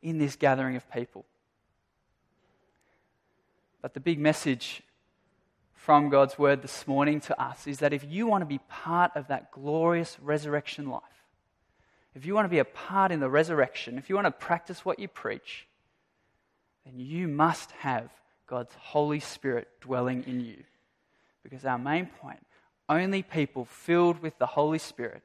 in 0.01 0.19
this 0.19 0.37
gathering 0.37 0.77
of 0.77 0.91
people. 0.91 1.25
But 3.83 3.95
the 3.95 4.01
big 4.01 4.19
message 4.21 4.83
from 5.75 6.09
God's 6.09 6.39
word 6.39 6.63
this 6.63 6.87
morning 6.87 7.21
to 7.23 7.43
us 7.43 7.67
is 7.67 7.81
that 7.81 7.93
if 7.93 8.05
you 8.09 8.29
want 8.29 8.43
to 8.43 8.47
be 8.47 8.61
part 8.69 9.11
of 9.17 9.27
that 9.27 9.51
glorious 9.51 10.17
resurrection 10.23 10.89
life, 10.89 11.03
if 12.15 12.25
you 12.25 12.35
want 12.35 12.45
to 12.45 12.51
be 12.51 12.61
a 12.61 12.65
part 12.65 13.11
in 13.11 13.19
the 13.19 13.29
resurrection, 13.29 13.99
if 13.99 14.09
you 14.09 14.15
want 14.15 14.27
to 14.27 14.31
practice 14.31 14.85
what 14.85 15.01
you 15.01 15.09
preach, 15.09 15.67
then 16.85 16.95
you 16.99 17.27
must 17.27 17.73
have 17.73 18.11
God's 18.47 18.75
Holy 18.79 19.21
Spirit 19.21 19.69
dwelling 19.81 20.25
in 20.27 20.41
you. 20.41 20.63
Because 21.43 21.65
our 21.65 21.79
main 21.79 22.07
point 22.07 22.45
only 22.89 23.23
people 23.23 23.65
filled 23.65 24.21
with 24.21 24.39
the 24.39 24.47
Holy 24.47 24.79
Spirit 24.79 25.23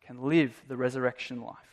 can 0.00 0.22
live 0.22 0.64
the 0.68 0.76
resurrection 0.76 1.42
life. 1.42 1.69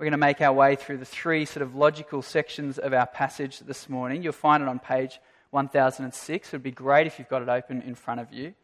We're 0.00 0.04
going 0.04 0.12
to 0.12 0.16
make 0.16 0.40
our 0.40 0.54
way 0.54 0.76
through 0.76 0.96
the 0.96 1.04
three 1.04 1.44
sort 1.44 1.60
of 1.60 1.74
logical 1.74 2.22
sections 2.22 2.78
of 2.78 2.94
our 2.94 3.04
passage 3.04 3.58
this 3.58 3.86
morning. 3.86 4.22
You'll 4.22 4.32
find 4.32 4.62
it 4.62 4.68
on 4.70 4.78
page 4.78 5.20
1006. 5.50 6.48
It 6.48 6.52
would 6.52 6.62
be 6.62 6.70
great 6.70 7.06
if 7.06 7.18
you've 7.18 7.28
got 7.28 7.42
it 7.42 7.50
open 7.50 7.82
in 7.82 7.94
front 7.94 8.18
of 8.18 8.32
you. 8.32 8.54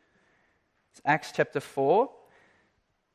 It's 0.92 1.02
Acts 1.04 1.32
chapter 1.36 1.60
4, 1.60 2.08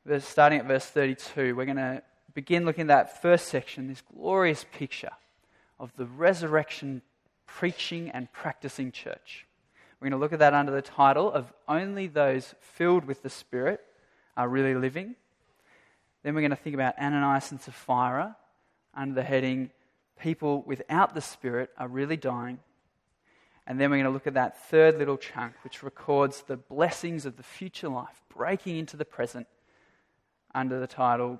verse, 0.06 0.24
starting 0.24 0.60
at 0.60 0.66
verse 0.66 0.86
32. 0.86 1.56
We're 1.56 1.64
going 1.64 1.78
to 1.78 2.00
begin 2.32 2.64
looking 2.64 2.82
at 2.82 2.86
that 2.86 3.20
first 3.20 3.48
section, 3.48 3.88
this 3.88 4.02
glorious 4.02 4.66
picture 4.70 5.10
of 5.80 5.92
the 5.96 6.06
resurrection 6.06 7.02
preaching 7.46 8.08
and 8.10 8.32
practicing 8.32 8.92
church. 8.92 9.48
We're 9.98 10.10
going 10.10 10.20
to 10.20 10.22
look 10.22 10.32
at 10.32 10.38
that 10.38 10.54
under 10.54 10.70
the 10.70 10.80
title 10.80 11.32
of 11.32 11.52
Only 11.66 12.06
Those 12.06 12.54
Filled 12.60 13.04
with 13.04 13.24
the 13.24 13.30
Spirit 13.30 13.80
Are 14.36 14.48
Really 14.48 14.76
Living. 14.76 15.16
Then 16.22 16.34
we're 16.34 16.40
going 16.40 16.50
to 16.50 16.56
think 16.56 16.74
about 16.74 16.98
Ananias 16.98 17.50
and 17.50 17.60
Sapphira 17.60 18.36
under 18.94 19.14
the 19.14 19.22
heading 19.22 19.70
People 20.20 20.62
Without 20.62 21.14
the 21.14 21.20
Spirit 21.20 21.70
Are 21.76 21.88
Really 21.88 22.16
Dying. 22.16 22.60
And 23.66 23.80
then 23.80 23.90
we're 23.90 23.96
going 23.96 24.06
to 24.06 24.12
look 24.12 24.26
at 24.26 24.34
that 24.34 24.68
third 24.68 24.98
little 24.98 25.16
chunk, 25.16 25.54
which 25.62 25.82
records 25.82 26.42
the 26.42 26.56
blessings 26.56 27.26
of 27.26 27.36
the 27.36 27.42
future 27.42 27.88
life 27.88 28.20
breaking 28.34 28.76
into 28.76 28.96
the 28.96 29.04
present 29.04 29.46
under 30.54 30.78
the 30.78 30.86
title 30.86 31.38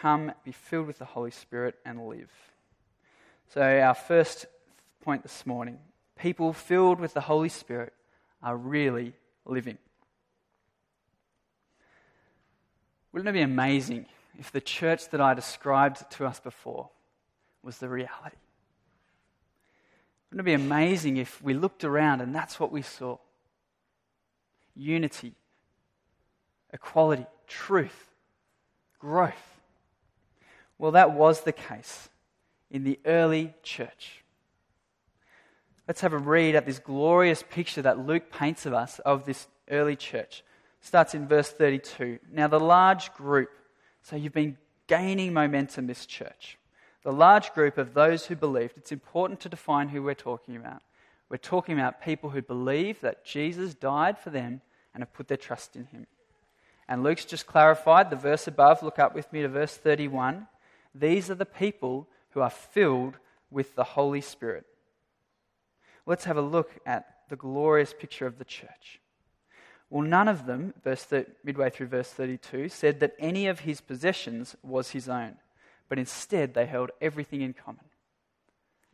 Come, 0.00 0.32
be 0.44 0.52
filled 0.52 0.86
with 0.86 0.98
the 0.98 1.04
Holy 1.06 1.30
Spirit, 1.30 1.76
and 1.84 2.06
live. 2.06 2.30
So, 3.54 3.62
our 3.62 3.94
first 3.94 4.46
point 5.02 5.22
this 5.22 5.46
morning 5.46 5.78
people 6.18 6.52
filled 6.52 7.00
with 7.00 7.14
the 7.14 7.22
Holy 7.22 7.48
Spirit 7.48 7.94
are 8.42 8.56
really 8.56 9.14
living. 9.46 9.78
Wouldn't 13.12 13.28
it 13.28 13.32
be 13.32 13.42
amazing 13.42 14.06
if 14.38 14.52
the 14.52 14.60
church 14.60 15.08
that 15.10 15.20
I 15.20 15.34
described 15.34 16.10
to 16.12 16.26
us 16.26 16.40
before 16.40 16.90
was 17.62 17.78
the 17.78 17.88
reality? 17.88 18.36
Wouldn't 20.30 20.46
it 20.46 20.50
be 20.50 20.52
amazing 20.52 21.16
if 21.16 21.42
we 21.42 21.54
looked 21.54 21.84
around 21.84 22.20
and 22.20 22.34
that's 22.34 22.60
what 22.60 22.70
we 22.70 22.82
saw? 22.82 23.16
Unity, 24.74 25.34
equality, 26.72 27.26
truth, 27.46 28.10
growth. 28.98 29.60
Well, 30.76 30.92
that 30.92 31.12
was 31.12 31.40
the 31.40 31.52
case 31.52 32.08
in 32.70 32.84
the 32.84 33.00
early 33.04 33.54
church. 33.62 34.22
Let's 35.86 36.02
have 36.02 36.12
a 36.12 36.18
read 36.18 36.54
at 36.54 36.66
this 36.66 36.78
glorious 36.78 37.42
picture 37.42 37.82
that 37.82 37.98
Luke 37.98 38.30
paints 38.30 38.66
of 38.66 38.74
us 38.74 38.98
of 39.00 39.24
this 39.24 39.48
early 39.70 39.96
church 39.96 40.44
starts 40.80 41.14
in 41.14 41.26
verse 41.26 41.50
32. 41.50 42.18
Now, 42.32 42.48
the 42.48 42.60
large 42.60 43.12
group, 43.14 43.50
so 44.02 44.16
you've 44.16 44.32
been 44.32 44.56
gaining 44.86 45.32
momentum, 45.32 45.86
this 45.86 46.06
church. 46.06 46.58
The 47.02 47.12
large 47.12 47.52
group 47.54 47.78
of 47.78 47.94
those 47.94 48.26
who 48.26 48.36
believed, 48.36 48.76
it's 48.76 48.92
important 48.92 49.40
to 49.40 49.48
define 49.48 49.88
who 49.88 50.02
we're 50.02 50.14
talking 50.14 50.56
about. 50.56 50.82
We're 51.28 51.36
talking 51.36 51.78
about 51.78 52.02
people 52.02 52.30
who 52.30 52.42
believe 52.42 53.00
that 53.00 53.24
Jesus 53.24 53.74
died 53.74 54.18
for 54.18 54.30
them 54.30 54.62
and 54.94 55.02
have 55.02 55.12
put 55.12 55.28
their 55.28 55.36
trust 55.36 55.76
in 55.76 55.84
him. 55.86 56.06
And 56.88 57.02
Luke's 57.02 57.26
just 57.26 57.46
clarified 57.46 58.08
the 58.08 58.16
verse 58.16 58.46
above. 58.46 58.82
Look 58.82 58.98
up 58.98 59.14
with 59.14 59.30
me 59.32 59.42
to 59.42 59.48
verse 59.48 59.76
31. 59.76 60.48
These 60.94 61.30
are 61.30 61.34
the 61.34 61.44
people 61.44 62.08
who 62.30 62.40
are 62.40 62.50
filled 62.50 63.18
with 63.50 63.74
the 63.74 63.84
Holy 63.84 64.22
Spirit. 64.22 64.64
Let's 66.06 66.24
have 66.24 66.38
a 66.38 66.42
look 66.42 66.72
at 66.86 67.06
the 67.28 67.36
glorious 67.36 67.92
picture 67.92 68.26
of 68.26 68.38
the 68.38 68.44
church. 68.44 69.00
Well, 69.90 70.06
none 70.06 70.28
of 70.28 70.46
them, 70.46 70.74
verse 70.84 71.06
midway 71.42 71.70
through 71.70 71.86
verse 71.86 72.10
32, 72.10 72.68
said 72.68 73.00
that 73.00 73.14
any 73.18 73.46
of 73.46 73.60
his 73.60 73.80
possessions 73.80 74.54
was 74.62 74.90
his 74.90 75.08
own, 75.08 75.36
but 75.88 75.98
instead 75.98 76.54
they 76.54 76.66
held 76.66 76.90
everything 77.00 77.40
in 77.40 77.54
common. 77.54 77.84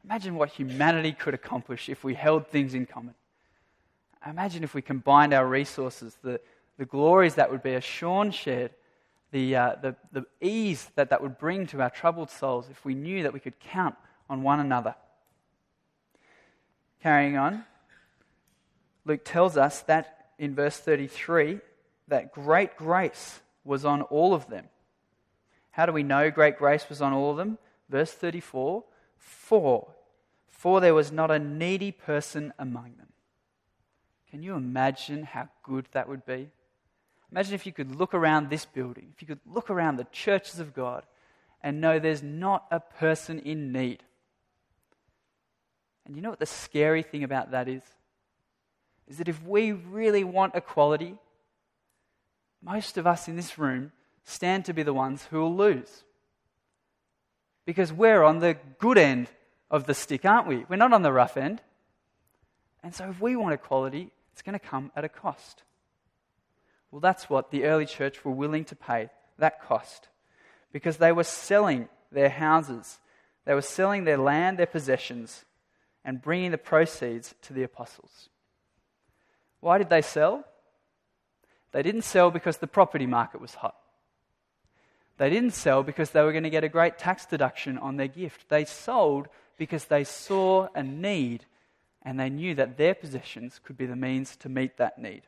Imagine 0.05 0.37
what 0.37 0.51
humanity 0.51 1.13
could 1.13 1.35
accomplish 1.35 1.89
if 1.89 2.05
we 2.05 2.15
held 2.15 2.47
things 2.47 2.75
in 2.75 2.87
common. 2.87 3.15
Imagine 4.29 4.63
if 4.63 4.75
we 4.75 4.83
combined 4.83 5.35
our 5.35 5.47
resources, 5.47 6.17
the, 6.23 6.41
the 6.79 6.85
glories 6.85 7.35
that 7.35 7.51
would 7.51 7.63
be, 7.63 7.75
as 7.75 7.85
Sean 7.85 8.31
shared, 8.31 8.71
the, 9.33 9.57
uh, 9.57 9.75
the, 9.83 9.97
the 10.13 10.27
ease 10.41 10.91
that 10.95 11.11
that 11.11 11.21
would 11.21 11.39
bring 11.39 11.67
to 11.69 11.83
our 11.83 11.91
troubled 11.91 12.31
souls 12.31 12.69
if 12.71 12.85
we 12.85 12.95
knew 12.95 13.25
that 13.25 13.33
we 13.33 13.41
could 13.41 13.59
count 13.59 13.97
on 14.31 14.43
one 14.43 14.61
another. 14.61 14.95
Carrying 17.03 17.37
on, 17.37 17.65
Luke 19.05 19.23
tells 19.25 19.57
us 19.57 19.81
that 19.83 20.24
in 20.39 20.55
verse 20.55 20.79
33 20.79 21.61
that 22.09 22.33
great 22.33 22.77
grace 22.77 23.41
was 23.65 23.85
on 23.85 24.03
all 24.03 24.35
of 24.35 24.49
them. 24.49 24.67
How 25.71 25.87
do 25.87 25.93
we 25.93 26.03
know 26.03 26.31
great 26.31 26.59
grace 26.59 26.89
was 26.89 27.03
on 27.03 27.13
all 27.13 27.31
of 27.31 27.37
them? 27.37 27.59
Verse 27.89 28.13
34 28.13 28.85
For, 29.19 29.89
for 30.49 30.81
there 30.81 30.95
was 30.95 31.11
not 31.11 31.31
a 31.31 31.39
needy 31.39 31.91
person 31.93 32.53
among 32.59 32.97
them. 32.99 33.09
Can 34.31 34.43
you 34.43 34.55
imagine 34.55 35.25
how 35.25 35.49
good 35.63 35.87
that 35.93 36.09
would 36.09 36.27
be? 36.27 36.51
Imagine 37.31 37.55
if 37.55 37.67
you 37.67 37.73
could 37.73 37.97
look 37.97 38.15
around 38.15 38.51
this 38.51 38.65
building, 38.65 39.09
if 39.15 39.23
you 39.23 39.27
could 39.27 39.41
look 39.47 39.71
around 39.71 39.97
the 39.97 40.07
churches 40.13 40.61
of 40.61 40.75
God 40.75 41.05
and 41.63 41.81
know 41.81 41.99
there's 41.99 42.23
not 42.23 42.67
a 42.71 42.79
person 42.79 43.41
in 43.41 43.73
need. 43.73 44.03
And 46.07 46.15
you 46.15 46.23
know 46.23 46.31
what 46.31 46.39
the 46.39 46.47
scary 46.47 47.03
thing 47.03 47.25
about 47.25 47.51
that 47.53 47.69
is? 47.69 47.83
Is 49.09 49.19
that 49.19 49.29
if 49.29 49.43
we 49.43 49.73
really 49.73 50.25
want 50.25 50.55
equality, 50.55 51.17
most 52.63 52.97
of 52.97 53.07
us 53.07 53.29
in 53.29 53.37
this 53.37 53.59
room 53.59 53.93
stand 54.25 54.65
to 54.65 54.73
be 54.73 54.83
the 54.83 54.95
ones 54.95 55.27
who 55.31 55.41
will 55.41 55.55
lose. 55.55 56.05
Because 57.67 57.93
we're 57.93 58.23
on 58.23 58.41
the 58.41 58.57
good 58.79 58.99
end 58.99 59.29
of 59.71 59.87
the 59.87 59.95
stick, 59.95 60.25
aren't 60.25 60.47
we? 60.47 60.65
We're 60.69 60.77
not 60.77 60.93
on 60.93 61.03
the 61.03 61.13
rough 61.13 61.37
end. 61.37 61.61
And 62.83 62.95
so 62.95 63.09
if 63.09 63.21
we 63.21 63.37
want 63.37 63.55
equality, 63.55 64.11
it's 64.33 64.43
going 64.43 64.59
to 64.59 64.65
come 64.65 64.91
at 64.97 65.05
a 65.05 65.09
cost. 65.09 65.63
Well, 66.91 67.01
that's 67.01 67.29
what 67.29 67.51
the 67.51 67.65
early 67.65 67.87
church 67.87 68.25
were 68.25 68.33
willing 68.33 68.65
to 68.67 68.77
pay, 68.77 69.11
that 69.39 69.63
cost. 69.63 70.09
Because 70.73 70.99
they 70.99 71.13
were 71.13 71.25
selling 71.25 71.89
their 72.13 72.29
houses, 72.29 72.99
they 73.45 73.55
were 73.55 73.63
selling 73.63 74.05
their 74.05 74.19
land, 74.19 74.59
their 74.59 74.67
possessions, 74.67 75.45
and 76.05 76.23
bringing 76.23 76.51
the 76.51 76.59
proceeds 76.59 77.35
to 77.43 77.53
the 77.53 77.63
apostles. 77.63 78.29
Why 79.65 79.79
did 79.79 79.89
they 79.89 80.03
sell? 80.03 80.45
They 81.73 81.83
didn't 81.83 82.03
sell 82.03 82.31
because 82.31 82.59
the 82.59 82.67
property 82.67 83.07
market 83.07 83.41
was 83.41 83.55
hot. 83.55 83.75
They 85.17 85.31
didn't 85.31 85.53
sell 85.53 85.83
because 85.83 86.11
they 86.11 86.21
were 86.21 86.33
going 86.33 86.45
to 86.45 86.51
get 86.51 86.65
a 86.65 86.69
great 86.69 86.99
tax 86.99 87.25
deduction 87.25 87.79
on 87.79 87.97
their 87.97 88.07
gift. 88.07 88.51
They 88.51 88.67
sold 88.67 89.27
because 89.57 89.87
they 89.87 90.05
saw 90.05 90.69
a 90.75 90.83
need 90.83 91.47
and 92.03 92.21
they 92.21 92.29
knew 92.29 92.55
that 92.57 92.77
their 92.77 92.95
possessions 92.95 93.59
could 93.65 93.79
be 93.79 93.87
the 93.87 93.97
means 93.97 94.37
to 94.37 94.51
meet 94.51 94.77
that 94.77 94.99
need. 94.99 95.23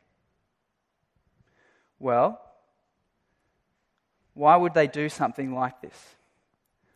Well, 1.97 2.39
why 4.35 4.55
would 4.55 4.75
they 4.75 4.85
do 4.85 5.09
something 5.09 5.55
like 5.55 5.81
this? 5.81 6.15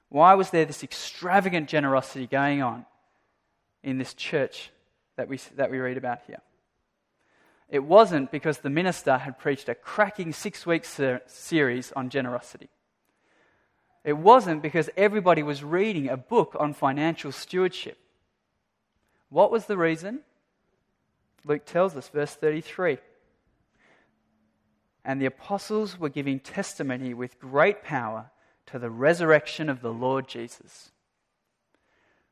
Why 0.10 0.36
was 0.36 0.52
there 0.52 0.66
this 0.66 0.84
extravagant 0.84 1.70
generosity 1.70 2.28
going 2.28 2.62
on 2.62 2.86
in 3.82 3.98
this 3.98 4.14
church 4.14 4.70
that 5.16 5.28
we, 5.28 5.38
that 5.56 5.72
we 5.72 5.80
read 5.80 5.98
about 5.98 6.20
here? 6.28 6.38
It 7.72 7.86
wasn't 7.86 8.32
because 8.32 8.60
the 8.60 8.70
minister 8.70 9.18
had 9.18 9.40
preached 9.40 9.70
a 9.70 9.76
cracking 9.76 10.34
six 10.34 10.66
week 10.66 10.84
ser- 10.84 11.22
series 11.26 11.94
on 11.94 12.10
generosity. 12.10 12.70
It 14.04 14.18
wasn't 14.18 14.62
because 14.62 14.90
everybody 14.98 15.42
was 15.42 15.64
reading 15.64 16.10
a 16.10 16.18
book 16.18 16.56
on 16.60 16.74
financial 16.74 17.32
stewardship. 17.32 17.98
What 19.30 19.52
was 19.52 19.68
the 19.68 19.78
reason? 19.78 20.20
Luke 21.46 21.66
tells 21.66 21.96
us, 21.96 22.10
verse 22.10 22.36
33. 22.36 22.98
And 25.06 25.22
the 25.22 25.28
apostles 25.28 25.98
were 25.98 26.10
giving 26.10 26.42
testimony 26.42 27.14
with 27.14 27.40
great 27.40 27.84
power 27.84 28.32
to 28.66 28.80
the 28.80 28.90
resurrection 28.90 29.70
of 29.70 29.82
the 29.82 29.94
Lord 29.94 30.28
Jesus. 30.28 30.92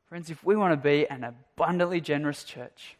Friends, 0.06 0.28
if 0.28 0.44
we 0.44 0.54
want 0.54 0.72
to 0.72 0.76
be 0.76 1.08
an 1.08 1.24
abundantly 1.24 2.00
generous 2.00 2.44
church, 2.44 2.96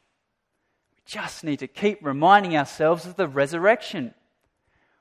just 1.10 1.42
need 1.42 1.58
to 1.58 1.66
keep 1.66 1.98
reminding 2.02 2.56
ourselves 2.56 3.04
of 3.04 3.16
the 3.16 3.26
resurrection. 3.26 4.14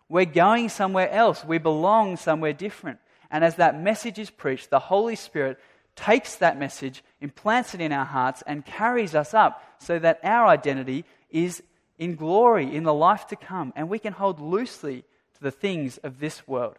We're 0.10 0.26
going 0.26 0.70
somewhere 0.70 1.10
else, 1.12 1.46
we 1.46 1.60
belong 1.60 2.18
somewhere 2.18 2.52
different. 2.52 2.98
And 3.30 3.44
as 3.44 3.58
that 3.58 3.80
message 3.80 4.18
is 4.18 4.32
preached, 4.32 4.72
the 4.72 4.80
Holy 4.80 5.16
Spirit 5.16 5.60
takes 5.96 6.36
that 6.38 6.58
message, 6.58 7.04
implants 7.22 7.76
it 7.76 7.82
in 7.82 7.92
our 7.92 8.06
hearts, 8.06 8.42
and 8.48 8.66
carries 8.66 9.14
us 9.14 9.36
up 9.36 9.62
so 9.78 10.00
that 10.00 10.20
our 10.24 10.48
identity 10.48 11.06
is 11.30 11.62
in 12.00 12.16
glory 12.16 12.76
in 12.76 12.84
the 12.84 12.94
life 12.94 13.28
to 13.28 13.36
come, 13.36 13.72
and 13.76 13.88
we 13.88 14.00
can 14.00 14.14
hold 14.14 14.40
loosely 14.40 15.04
to 15.36 15.44
the 15.44 15.52
things 15.52 16.00
of 16.00 16.20
this 16.20 16.48
world. 16.48 16.78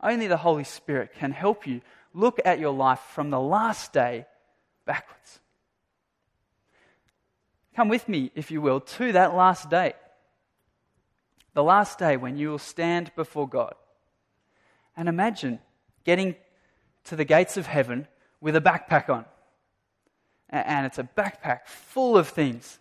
Only 0.00 0.26
the 0.26 0.38
Holy 0.38 0.64
Spirit 0.64 1.12
can 1.16 1.30
help 1.30 1.68
you 1.68 1.82
look 2.12 2.40
at 2.44 2.58
your 2.58 2.74
life 2.74 3.00
from 3.14 3.30
the 3.30 3.40
last 3.40 3.92
day 3.92 4.26
backwards. 4.86 5.38
Come 7.76 7.88
with 7.88 8.08
me, 8.08 8.30
if 8.34 8.50
you 8.50 8.62
will, 8.62 8.80
to 8.80 9.12
that 9.12 9.34
last 9.34 9.68
day. 9.68 9.92
The 11.52 11.62
last 11.62 11.98
day 11.98 12.16
when 12.16 12.38
you 12.38 12.48
will 12.48 12.58
stand 12.58 13.12
before 13.14 13.46
God. 13.46 13.74
And 14.96 15.10
imagine 15.10 15.58
getting 16.02 16.36
to 17.04 17.16
the 17.16 17.26
gates 17.26 17.58
of 17.58 17.66
heaven 17.66 18.08
with 18.40 18.56
a 18.56 18.62
backpack 18.62 19.10
on. 19.10 19.26
And 20.48 20.86
it's 20.86 20.98
a 20.98 21.06
backpack 21.18 21.66
full 21.66 22.16
of 22.16 22.28
things. 22.28 22.78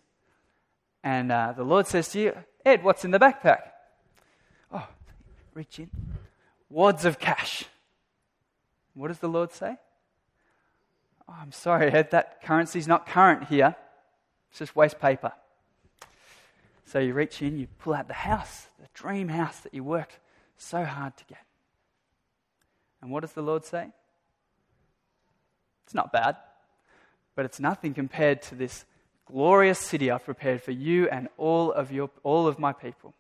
And 1.03 1.29
uh, 1.29 1.53
the 1.57 1.65
Lord 1.65 1.87
says 1.87 2.07
to 2.09 2.19
you, 2.21 2.37
Ed, 2.65 2.81
what's 2.81 3.03
in 3.03 3.11
the 3.11 3.19
backpack? 3.19 3.63
Oh, 4.71 4.87
reach 5.53 5.77
in. 5.77 5.89
Wads 6.69 7.03
of 7.03 7.19
cash. 7.19 7.65
What 8.93 9.09
does 9.09 9.19
the 9.19 9.27
Lord 9.27 9.51
say? 9.51 9.75
Oh, 11.27 11.35
I'm 11.37 11.51
sorry, 11.51 11.91
Ed, 11.91 12.11
that 12.11 12.41
currency's 12.43 12.87
not 12.87 13.05
current 13.05 13.49
here. 13.49 13.75
It's 14.55 14.59
just 14.59 14.75
waste 14.77 15.01
paper. 15.01 15.33
So 16.85 16.99
you 16.99 17.13
reach 17.13 17.41
in, 17.41 17.59
you 17.59 17.67
pull 17.79 17.93
out 17.93 18.07
the 18.07 18.13
house, 18.13 18.67
the 18.79 18.87
dream 18.93 19.27
house 19.27 19.59
that 19.59 19.73
you 19.73 19.83
worked 19.83 20.17
so 20.55 20.85
hard 20.85 21.17
to 21.17 21.25
get. 21.25 21.43
And 23.01 23.11
what 23.11 23.19
does 23.19 23.33
the 23.33 23.41
Lord 23.41 23.65
say? 23.65 23.89
It's 25.83 25.93
not 25.93 26.13
bad, 26.13 26.37
but 27.35 27.43
it's 27.43 27.59
nothing 27.59 27.93
compared 27.93 28.41
to 28.43 28.55
this 28.55 28.85
glorious 29.25 29.77
city 29.77 30.09
I've 30.09 30.23
prepared 30.23 30.61
for 30.61 30.71
you 30.71 31.09
and 31.09 31.27
all 31.35 31.73
of, 31.73 31.91
your, 31.91 32.09
all 32.23 32.47
of 32.47 32.57
my 32.57 32.71
people. 32.71 33.13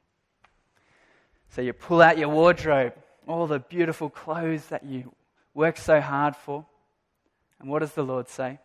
So 1.49 1.61
you 1.61 1.73
pull 1.73 2.01
out 2.01 2.17
your 2.17 2.29
wardrobe, 2.29 2.93
all 3.27 3.45
the 3.45 3.59
beautiful 3.59 4.09
clothes 4.09 4.67
that 4.67 4.85
you 4.85 5.11
worked 5.53 5.79
so 5.79 5.99
hard 5.99 6.37
for. 6.37 6.65
And 7.59 7.69
what 7.69 7.79
does 7.79 7.91
the 7.91 8.03
Lord 8.03 8.29
say? 8.29 8.57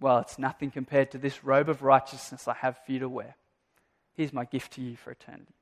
Well, 0.00 0.18
it's 0.18 0.38
nothing 0.38 0.70
compared 0.70 1.10
to 1.12 1.18
this 1.18 1.42
robe 1.42 1.68
of 1.68 1.82
righteousness 1.82 2.46
I 2.46 2.54
have 2.54 2.78
for 2.84 2.92
you 2.92 3.00
to 3.00 3.08
wear. 3.08 3.36
Here's 4.14 4.32
my 4.32 4.44
gift 4.44 4.72
to 4.74 4.80
you 4.80 4.96
for 4.96 5.10
eternity. 5.10 5.54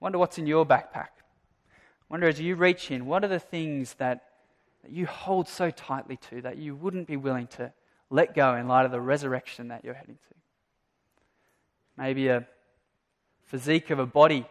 Wonder 0.00 0.18
what's 0.18 0.38
in 0.38 0.46
your 0.46 0.66
backpack 0.66 1.08
wonder 2.08 2.28
as 2.28 2.40
you 2.40 2.56
reach 2.56 2.90
in, 2.90 3.06
what 3.06 3.24
are 3.24 3.28
the 3.28 3.38
things 3.38 3.94
that, 3.94 4.24
that 4.82 4.92
you 4.92 5.06
hold 5.06 5.48
so 5.48 5.70
tightly 5.70 6.16
to 6.30 6.42
that 6.42 6.58
you 6.58 6.74
wouldn't 6.74 7.06
be 7.06 7.16
willing 7.16 7.46
to 7.48 7.72
let 8.10 8.34
go 8.34 8.54
in 8.54 8.68
light 8.68 8.84
of 8.84 8.92
the 8.92 9.00
resurrection 9.00 9.68
that 9.68 9.84
you're 9.84 9.94
heading 9.94 10.18
to? 10.28 10.34
Maybe 11.96 12.28
a 12.28 12.46
physique 13.46 13.90
of 13.90 13.98
a 13.98 14.06
body, 14.06 14.46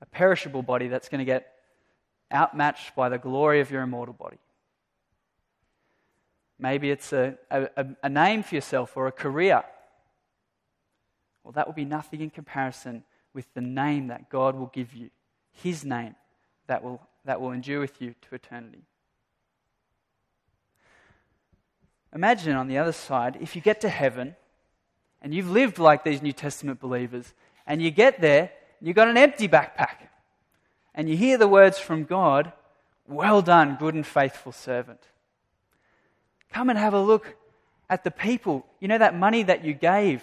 a 0.00 0.06
perishable 0.06 0.62
body 0.62 0.88
that's 0.88 1.08
going 1.08 1.20
to 1.20 1.24
get 1.24 1.52
outmatched 2.32 2.94
by 2.94 3.08
the 3.08 3.18
glory 3.18 3.60
of 3.60 3.70
your 3.70 3.82
immortal 3.82 4.14
body. 4.14 4.38
Maybe 6.58 6.90
it's 6.90 7.12
a, 7.12 7.36
a, 7.50 7.86
a 8.02 8.08
name 8.08 8.42
for 8.42 8.54
yourself 8.54 8.96
or 8.96 9.06
a 9.06 9.12
career. 9.12 9.62
Well, 11.44 11.52
that 11.52 11.66
will 11.66 11.74
be 11.74 11.84
nothing 11.84 12.20
in 12.20 12.30
comparison 12.30 13.04
with 13.32 13.46
the 13.54 13.60
name 13.60 14.08
that 14.08 14.28
God 14.28 14.56
will 14.56 14.66
give 14.66 14.92
you, 14.92 15.10
His 15.50 15.84
name 15.84 16.16
that 16.66 16.82
will, 16.82 17.00
that 17.24 17.40
will 17.40 17.52
endure 17.52 17.80
with 17.80 18.00
you 18.00 18.14
to 18.28 18.34
eternity. 18.34 18.82
Imagine 22.14 22.56
on 22.56 22.68
the 22.68 22.78
other 22.78 22.92
side, 22.92 23.36
if 23.40 23.54
you 23.54 23.62
get 23.62 23.80
to 23.82 23.88
heaven 23.88 24.34
and 25.20 25.34
you've 25.34 25.50
lived 25.50 25.78
like 25.78 26.04
these 26.04 26.22
New 26.22 26.32
Testament 26.32 26.80
believers, 26.80 27.34
and 27.66 27.82
you 27.82 27.90
get 27.90 28.20
there, 28.20 28.50
you've 28.80 28.96
got 28.96 29.08
an 29.08 29.16
empty 29.16 29.48
backpack, 29.48 30.08
and 30.94 31.08
you 31.08 31.16
hear 31.16 31.36
the 31.36 31.48
words 31.48 31.78
from 31.78 32.04
God 32.04 32.52
Well 33.06 33.40
done, 33.40 33.76
good 33.78 33.94
and 33.94 34.06
faithful 34.06 34.52
servant. 34.52 35.00
Come 36.52 36.70
and 36.70 36.78
have 36.78 36.94
a 36.94 37.00
look 37.00 37.36
at 37.90 38.04
the 38.04 38.10
people. 38.10 38.66
You 38.80 38.88
know 38.88 38.98
that 38.98 39.16
money 39.16 39.42
that 39.42 39.64
you 39.64 39.74
gave 39.74 40.22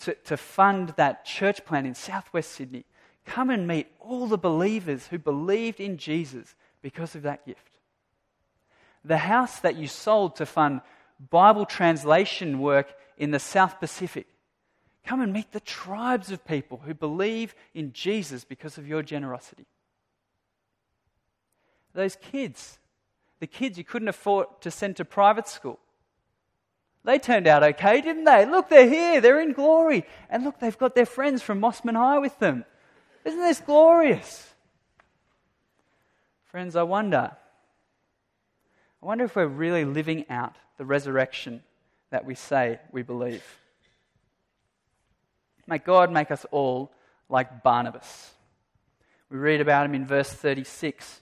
to, 0.00 0.14
to 0.24 0.36
fund 0.36 0.94
that 0.96 1.24
church 1.24 1.64
plant 1.64 1.86
in 1.86 1.94
southwest 1.94 2.52
Sydney? 2.52 2.84
Come 3.24 3.50
and 3.50 3.66
meet 3.66 3.86
all 4.00 4.26
the 4.26 4.38
believers 4.38 5.06
who 5.06 5.18
believed 5.18 5.80
in 5.80 5.96
Jesus 5.98 6.54
because 6.82 7.14
of 7.14 7.22
that 7.22 7.46
gift. 7.46 7.70
The 9.04 9.18
house 9.18 9.60
that 9.60 9.76
you 9.76 9.86
sold 9.86 10.36
to 10.36 10.46
fund 10.46 10.80
Bible 11.30 11.66
translation 11.66 12.58
work 12.58 12.94
in 13.16 13.30
the 13.30 13.38
South 13.38 13.78
Pacific. 13.78 14.26
Come 15.04 15.20
and 15.20 15.32
meet 15.32 15.52
the 15.52 15.60
tribes 15.60 16.30
of 16.30 16.44
people 16.46 16.82
who 16.84 16.94
believe 16.94 17.54
in 17.74 17.92
Jesus 17.92 18.44
because 18.44 18.78
of 18.78 18.86
your 18.86 19.02
generosity. 19.02 19.66
Those 21.92 22.16
kids, 22.16 22.78
the 23.40 23.46
kids 23.46 23.76
you 23.76 23.84
couldn't 23.84 24.08
afford 24.08 24.46
to 24.60 24.70
send 24.70 24.96
to 24.96 25.04
private 25.04 25.48
school, 25.48 25.78
they 27.04 27.18
turned 27.18 27.46
out 27.46 27.62
okay, 27.62 28.00
didn't 28.00 28.24
they? 28.24 28.44
Look, 28.44 28.68
they're 28.68 28.88
here, 28.88 29.20
they're 29.20 29.40
in 29.40 29.52
glory. 29.52 30.04
And 30.28 30.44
look, 30.44 30.60
they've 30.60 30.76
got 30.76 30.94
their 30.94 31.06
friends 31.06 31.42
from 31.42 31.60
Mosman 31.60 31.96
High 31.96 32.18
with 32.18 32.38
them. 32.38 32.64
Isn't 33.24 33.40
this 33.40 33.60
glorious? 33.60 34.46
Friends, 36.44 36.76
I 36.76 36.82
wonder. 36.82 37.30
I 39.02 39.06
wonder 39.06 39.24
if 39.24 39.34
we're 39.36 39.46
really 39.46 39.84
living 39.84 40.26
out 40.28 40.56
the 40.76 40.84
resurrection 40.84 41.62
that 42.10 42.26
we 42.26 42.34
say 42.34 42.80
we 42.92 43.02
believe. 43.02 43.44
May 45.66 45.78
God 45.78 46.12
make 46.12 46.30
us 46.30 46.44
all 46.50 46.92
like 47.28 47.62
Barnabas. 47.62 48.32
We 49.30 49.38
read 49.38 49.60
about 49.60 49.86
him 49.86 49.94
in 49.94 50.06
verse 50.06 50.30
36. 50.30 51.20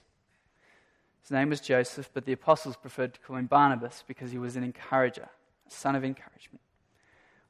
His 1.29 1.35
name 1.35 1.49
was 1.49 1.61
Joseph, 1.61 2.09
but 2.11 2.25
the 2.25 2.33
apostles 2.33 2.75
preferred 2.75 3.13
to 3.13 3.19
call 3.19 3.35
him 3.35 3.45
Barnabas 3.45 4.03
because 4.07 4.31
he 4.31 4.39
was 4.39 4.55
an 4.55 4.63
encourager, 4.63 5.29
a 5.67 5.71
son 5.71 5.95
of 5.95 6.03
encouragement. 6.03 6.61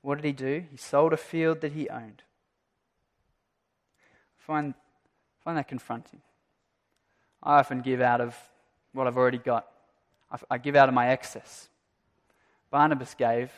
What 0.02 0.16
did 0.16 0.26
he 0.26 0.34
do? 0.34 0.66
He 0.70 0.76
sold 0.76 1.14
a 1.14 1.18
field 1.18 1.62
that 1.62 1.72
he 1.72 1.88
owned 1.88 2.24
find, 4.38 4.74
find 5.46 5.58
that 5.58 5.70
confronting. 5.70 6.20
I 7.42 7.60
often 7.60 7.80
give 7.80 8.02
out 8.02 8.20
of 8.20 8.36
what 8.92 9.08
I've 9.08 9.16
already 9.16 9.38
got, 9.38 9.66
I 10.52 10.58
give 10.58 10.76
out 10.76 10.90
of 10.90 10.94
my 10.94 11.08
excess. 11.08 11.70
Barnabas 12.72 13.14
gave 13.14 13.50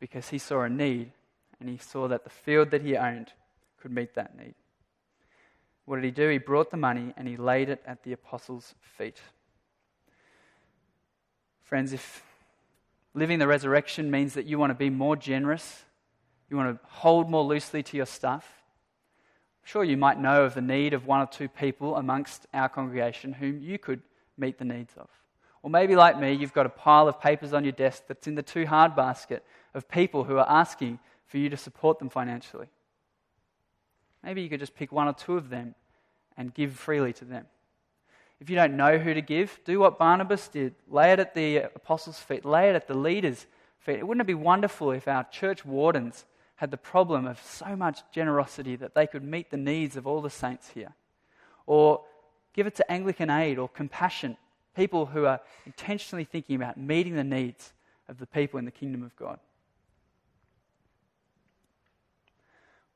because 0.00 0.30
he 0.30 0.38
saw 0.38 0.62
a 0.62 0.68
need 0.68 1.12
and 1.60 1.68
he 1.68 1.78
saw 1.78 2.08
that 2.08 2.24
the 2.24 2.30
field 2.30 2.72
that 2.72 2.82
he 2.82 2.96
owned 2.96 3.34
could 3.80 3.92
meet 3.92 4.14
that 4.14 4.36
need. 4.36 4.56
What 5.88 5.96
did 5.96 6.04
he 6.04 6.10
do? 6.10 6.28
He 6.28 6.36
brought 6.36 6.70
the 6.70 6.76
money 6.76 7.14
and 7.16 7.26
he 7.26 7.38
laid 7.38 7.70
it 7.70 7.82
at 7.86 8.02
the 8.02 8.12
apostles' 8.12 8.74
feet. 8.78 9.16
Friends, 11.62 11.94
if 11.94 12.22
living 13.14 13.38
the 13.38 13.46
resurrection 13.46 14.10
means 14.10 14.34
that 14.34 14.44
you 14.44 14.58
want 14.58 14.68
to 14.68 14.74
be 14.74 14.90
more 14.90 15.16
generous, 15.16 15.84
you 16.50 16.58
want 16.58 16.78
to 16.78 16.86
hold 16.88 17.30
more 17.30 17.42
loosely 17.42 17.82
to 17.84 17.96
your 17.96 18.04
stuff, 18.04 18.46
I'm 19.62 19.66
Sure, 19.66 19.82
you 19.82 19.96
might 19.96 20.20
know 20.20 20.44
of 20.44 20.52
the 20.52 20.60
need 20.60 20.92
of 20.92 21.06
one 21.06 21.22
or 21.22 21.26
two 21.26 21.48
people 21.48 21.96
amongst 21.96 22.46
our 22.52 22.68
congregation 22.68 23.32
whom 23.32 23.62
you 23.62 23.78
could 23.78 24.02
meet 24.36 24.58
the 24.58 24.66
needs 24.66 24.92
of. 24.98 25.08
Or 25.62 25.70
maybe, 25.70 25.96
like 25.96 26.20
me, 26.20 26.34
you've 26.34 26.52
got 26.52 26.66
a 26.66 26.70
pile 26.70 27.08
of 27.08 27.18
papers 27.18 27.54
on 27.54 27.64
your 27.64 27.72
desk 27.72 28.02
that's 28.08 28.26
in 28.26 28.34
the 28.34 28.42
too 28.42 28.66
hard 28.66 28.94
basket 28.94 29.42
of 29.72 29.88
people 29.88 30.24
who 30.24 30.36
are 30.36 30.48
asking 30.50 30.98
for 31.24 31.38
you 31.38 31.48
to 31.48 31.56
support 31.56 31.98
them 31.98 32.10
financially. 32.10 32.66
Maybe 34.22 34.42
you 34.42 34.48
could 34.48 34.60
just 34.60 34.74
pick 34.74 34.92
one 34.92 35.08
or 35.08 35.12
two 35.12 35.36
of 35.36 35.48
them 35.48 35.74
and 36.36 36.52
give 36.52 36.74
freely 36.74 37.12
to 37.14 37.24
them. 37.24 37.46
If 38.40 38.48
you 38.48 38.56
don't 38.56 38.76
know 38.76 38.98
who 38.98 39.14
to 39.14 39.20
give, 39.20 39.58
do 39.64 39.80
what 39.80 39.98
Barnabas 39.98 40.48
did 40.48 40.74
lay 40.88 41.12
it 41.12 41.18
at 41.18 41.34
the 41.34 41.56
apostles' 41.56 42.18
feet, 42.18 42.44
lay 42.44 42.70
it 42.70 42.76
at 42.76 42.86
the 42.86 42.96
leaders' 42.96 43.46
feet. 43.78 43.98
It 43.98 44.06
wouldn't 44.06 44.22
it 44.22 44.26
be 44.26 44.34
wonderful 44.34 44.92
if 44.92 45.08
our 45.08 45.24
church 45.24 45.64
wardens 45.64 46.24
had 46.56 46.70
the 46.70 46.76
problem 46.76 47.26
of 47.26 47.42
so 47.42 47.76
much 47.76 48.00
generosity 48.12 48.76
that 48.76 48.94
they 48.94 49.06
could 49.06 49.24
meet 49.24 49.50
the 49.50 49.56
needs 49.56 49.96
of 49.96 50.06
all 50.06 50.20
the 50.20 50.30
saints 50.30 50.70
here. 50.70 50.92
Or 51.66 52.02
give 52.52 52.66
it 52.66 52.74
to 52.76 52.90
Anglican 52.90 53.30
Aid 53.30 53.58
or 53.58 53.68
Compassion, 53.68 54.36
people 54.74 55.06
who 55.06 55.24
are 55.24 55.40
intentionally 55.66 56.24
thinking 56.24 56.56
about 56.56 56.76
meeting 56.76 57.14
the 57.14 57.24
needs 57.24 57.72
of 58.08 58.18
the 58.18 58.26
people 58.26 58.58
in 58.58 58.64
the 58.64 58.70
kingdom 58.70 59.02
of 59.02 59.14
God. 59.16 59.38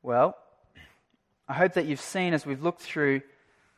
Well, 0.03 0.37
I 1.49 1.55
hope 1.55 1.75
that 1.75 1.87
you've 1.87 2.01
seen 2.01 2.35
as 2.35 2.47
we've 2.47 2.63
looked 2.63 2.81
through 2.81 3.23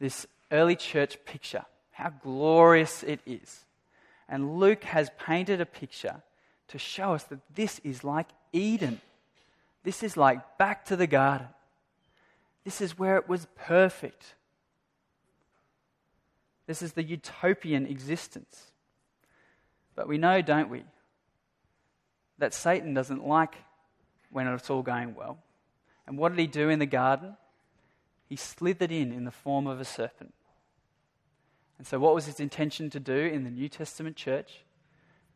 this 0.01 0.27
early 0.51 0.77
church 0.77 1.19
picture 1.25 1.65
how 1.95 2.11
glorious 2.11 3.05
it 3.05 3.21
is. 3.25 3.65
And 4.29 4.59
Luke 4.59 4.83
has 4.85 5.11
painted 5.19 5.61
a 5.61 5.67
picture 5.67 6.23
to 6.69 6.79
show 6.79 7.15
us 7.15 7.23
that 7.25 7.39
this 7.55 7.79
is 7.85 8.03
like 8.03 8.27
Eden. 8.53 9.01
This 9.85 10.03
is 10.03 10.17
like 10.17 10.59
back 10.59 10.85
to 10.87 10.97
the 10.97 11.07
garden. 11.07 11.47
This 12.65 12.81
is 12.81 12.99
where 12.99 13.17
it 13.17 13.29
was 13.29 13.47
perfect. 13.55 14.35
This 16.67 16.83
is 16.83 16.95
the 16.95 17.05
utopian 17.05 17.87
existence. 17.87 18.73
But 19.95 20.09
we 20.09 20.19
know, 20.19 20.43
don't 20.43 20.71
we, 20.71 20.83
that 22.39 22.55
Satan 22.55 22.93
doesn't 22.95 23.25
like 23.25 23.55
when 24.31 24.49
it's 24.49 24.71
all 24.71 24.83
going 24.83 25.15
well. 25.15 25.39
And 26.07 26.19
what 26.19 26.31
did 26.31 26.41
he 26.41 26.49
do 26.49 26.71
in 26.71 26.81
the 26.81 26.87
garden? 26.87 27.37
He 28.35 28.39
slithered 28.39 28.91
in 28.91 29.13
in 29.13 29.23
the 29.23 29.31
form 29.31 29.69
of 29.69 29.81
a 29.81 29.85
serpent. 29.85 30.35
And 31.79 31.87
so, 31.87 32.01
what 32.01 32.17
was 32.17 32.27
his 32.27 32.41
intention 32.41 32.91
to 32.91 32.99
do 32.99 33.15
in 33.17 33.45
the 33.45 33.51
New 33.51 33.69
Testament 33.69 34.17
church? 34.17 34.65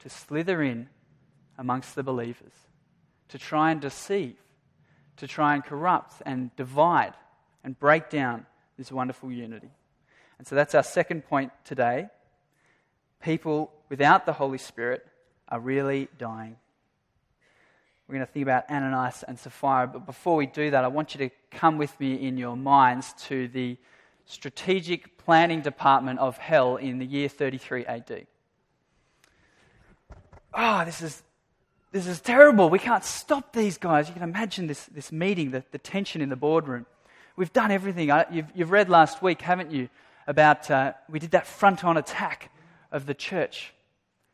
To 0.01 0.09
slither 0.09 0.61
in 0.65 0.89
amongst 1.57 1.95
the 1.95 2.03
believers, 2.03 2.51
to 3.29 3.39
try 3.39 3.71
and 3.71 3.81
deceive, 3.81 4.35
to 5.17 5.29
try 5.29 5.55
and 5.55 5.63
corrupt 5.63 6.15
and 6.27 6.51
divide 6.57 7.15
and 7.63 7.79
break 7.79 8.11
down 8.11 8.47
this 8.77 8.91
wonderful 8.91 9.31
unity. 9.31 9.71
And 10.39 10.45
so, 10.49 10.57
that's 10.57 10.75
our 10.75 10.83
second 10.83 11.25
point 11.25 11.53
today. 11.65 12.09
People 13.23 13.71
without 13.89 14.27
the 14.27 14.33
Holy 14.33 14.59
Spirit 14.59 15.07
are 15.49 15.61
really 15.61 16.09
dying. 16.19 16.57
We're 18.09 18.15
going 18.15 18.27
to 18.27 18.33
think 18.33 18.45
about 18.45 18.71
Ananias 18.71 19.23
and 19.29 19.39
Sapphira, 19.39 19.87
but 19.87 20.07
before 20.07 20.37
we 20.37 20.47
do 20.47 20.71
that, 20.71 20.83
I 20.83 20.89
want 20.89 21.15
you 21.15 21.29
to 21.29 21.35
come 21.51 21.77
with 21.77 22.01
me 22.01 22.15
in 22.15 22.39
your 22.39 22.57
minds 22.57 23.13
to 23.25 23.49
the 23.49 23.77
strategic 24.25 25.19
planning 25.19 25.61
department 25.61 26.19
of 26.19 26.39
hell 26.39 26.77
in 26.77 26.99
the 27.01 27.05
year 27.05 27.29
33 27.29 27.85
AD. 27.85 28.27
Ah, 30.55 30.81
oh, 30.81 30.85
this 30.87 31.03
is, 31.03 31.23
this 31.93 32.07
is 32.07 32.19
terrible. 32.23 32.71
We 32.71 32.79
can't 32.79 33.05
stop 33.05 33.53
these 33.53 33.77
guys. 33.77 34.09
You 34.09 34.15
can 34.15 34.23
imagine 34.23 34.69
this, 34.69 34.87
this 34.87 35.13
meeting, 35.13 35.51
the, 35.51 35.63
the 35.71 35.79
tension 35.79 36.23
in 36.23 36.31
the 36.31 36.37
boardroom. 36.37 36.87
We've 37.37 37.53
done 37.53 37.71
everything. 37.71 38.11
You've, 38.33 38.47
you've 38.55 38.71
read 38.71 38.89
last 38.89 39.21
week, 39.21 39.43
haven't 39.43 39.71
you, 39.71 39.91
about 40.27 40.71
uh, 40.71 40.95
we 41.11 41.19
did 41.19 41.33
that 41.33 41.47
front 41.47 41.85
on 41.85 41.99
attack 41.99 42.51
of 42.91 43.05
the 43.05 43.13
church. 43.13 43.75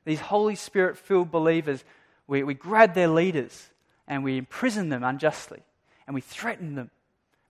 These 0.04 0.20
Holy 0.20 0.54
Spirit 0.54 0.96
filled 0.96 1.32
believers 1.32 1.82
we, 2.26 2.42
we 2.42 2.54
grabbed 2.54 2.94
their 2.94 3.08
leaders 3.08 3.70
and 4.06 4.24
we 4.24 4.38
imprisoned 4.38 4.90
them 4.90 5.04
unjustly 5.04 5.62
and 6.06 6.14
we 6.14 6.20
threatened 6.20 6.76
them. 6.76 6.90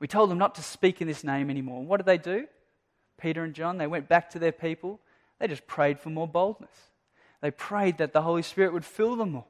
We 0.01 0.09
told 0.09 0.31
them 0.31 0.39
not 0.39 0.57
to 0.57 0.63
speak 0.63 1.01
in 1.01 1.09
this 1.09 1.25
name 1.25 1.51
anymore. 1.51 1.81
And 1.81 1.89
what 1.89 1.99
did 1.99 2.07
they 2.07 2.19
do? 2.19 2.47
Peter 3.19 3.45
and 3.45 3.55
John, 3.55 3.79
they 3.79 3.87
went 3.87 4.09
back 4.09 4.31
to 4.31 4.39
their 4.39 4.53
people. 4.53 5.01
They 5.39 5.47
just 5.47 5.67
prayed 5.67 6.01
for 6.01 6.11
more 6.11 6.29
boldness. 6.29 6.77
They 7.41 7.51
prayed 7.51 7.99
that 7.99 8.13
the 8.13 8.23
Holy 8.23 8.43
Spirit 8.43 8.73
would 8.73 8.85
fill 8.85 9.17
them 9.17 9.33
more. 9.33 9.45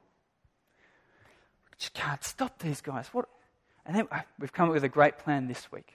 We 1.71 1.77
just 1.79 1.93
can't 1.93 2.23
stop 2.23 2.59
these 2.59 2.81
guys. 2.81 3.07
What? 3.11 3.25
And 3.85 3.95
then 3.95 4.07
uh, 4.11 4.21
we've 4.39 4.53
come 4.53 4.69
up 4.69 4.73
with 4.73 4.83
a 4.83 4.89
great 4.89 5.17
plan 5.17 5.47
this 5.47 5.71
week. 5.71 5.93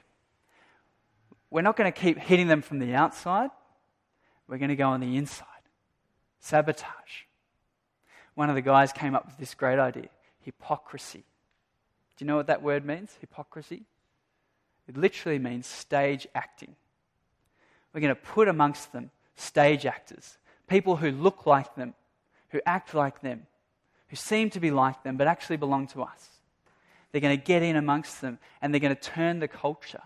We're 1.50 1.62
not 1.62 1.76
going 1.76 1.90
to 1.90 1.98
keep 1.98 2.18
hitting 2.18 2.46
them 2.46 2.62
from 2.62 2.78
the 2.78 2.94
outside. 2.94 3.50
We're 4.46 4.58
going 4.58 4.70
to 4.70 4.76
go 4.76 4.88
on 4.88 5.00
the 5.00 5.16
inside. 5.16 5.46
Sabotage 6.40 7.24
one 8.34 8.48
of 8.48 8.54
the 8.54 8.62
guys 8.62 8.92
came 8.92 9.14
up 9.14 9.26
with 9.26 9.36
this 9.38 9.54
great 9.54 9.78
idea 9.78 10.08
hypocrisy. 10.42 11.22
Do 12.16 12.24
you 12.24 12.26
know 12.26 12.36
what 12.36 12.46
that 12.46 12.62
word 12.62 12.84
means? 12.84 13.14
Hypocrisy? 13.20 13.82
It 14.88 14.96
literally 14.96 15.38
means 15.38 15.66
stage 15.66 16.26
acting. 16.34 16.74
We're 17.92 18.00
going 18.00 18.14
to 18.14 18.20
put 18.20 18.48
amongst 18.48 18.92
them 18.92 19.10
stage 19.36 19.86
actors, 19.86 20.38
people 20.68 20.96
who 20.96 21.10
look 21.10 21.46
like 21.46 21.74
them, 21.74 21.94
who 22.50 22.60
act 22.66 22.94
like 22.94 23.20
them, 23.20 23.46
who 24.08 24.16
seem 24.16 24.50
to 24.50 24.60
be 24.60 24.70
like 24.70 25.02
them, 25.02 25.16
but 25.16 25.26
actually 25.26 25.56
belong 25.56 25.86
to 25.88 26.02
us. 26.02 26.28
They're 27.12 27.20
going 27.20 27.38
to 27.38 27.44
get 27.44 27.62
in 27.62 27.76
amongst 27.76 28.20
them 28.20 28.38
and 28.60 28.72
they're 28.72 28.80
going 28.80 28.94
to 28.94 29.00
turn 29.00 29.38
the 29.38 29.48
culture. 29.48 30.02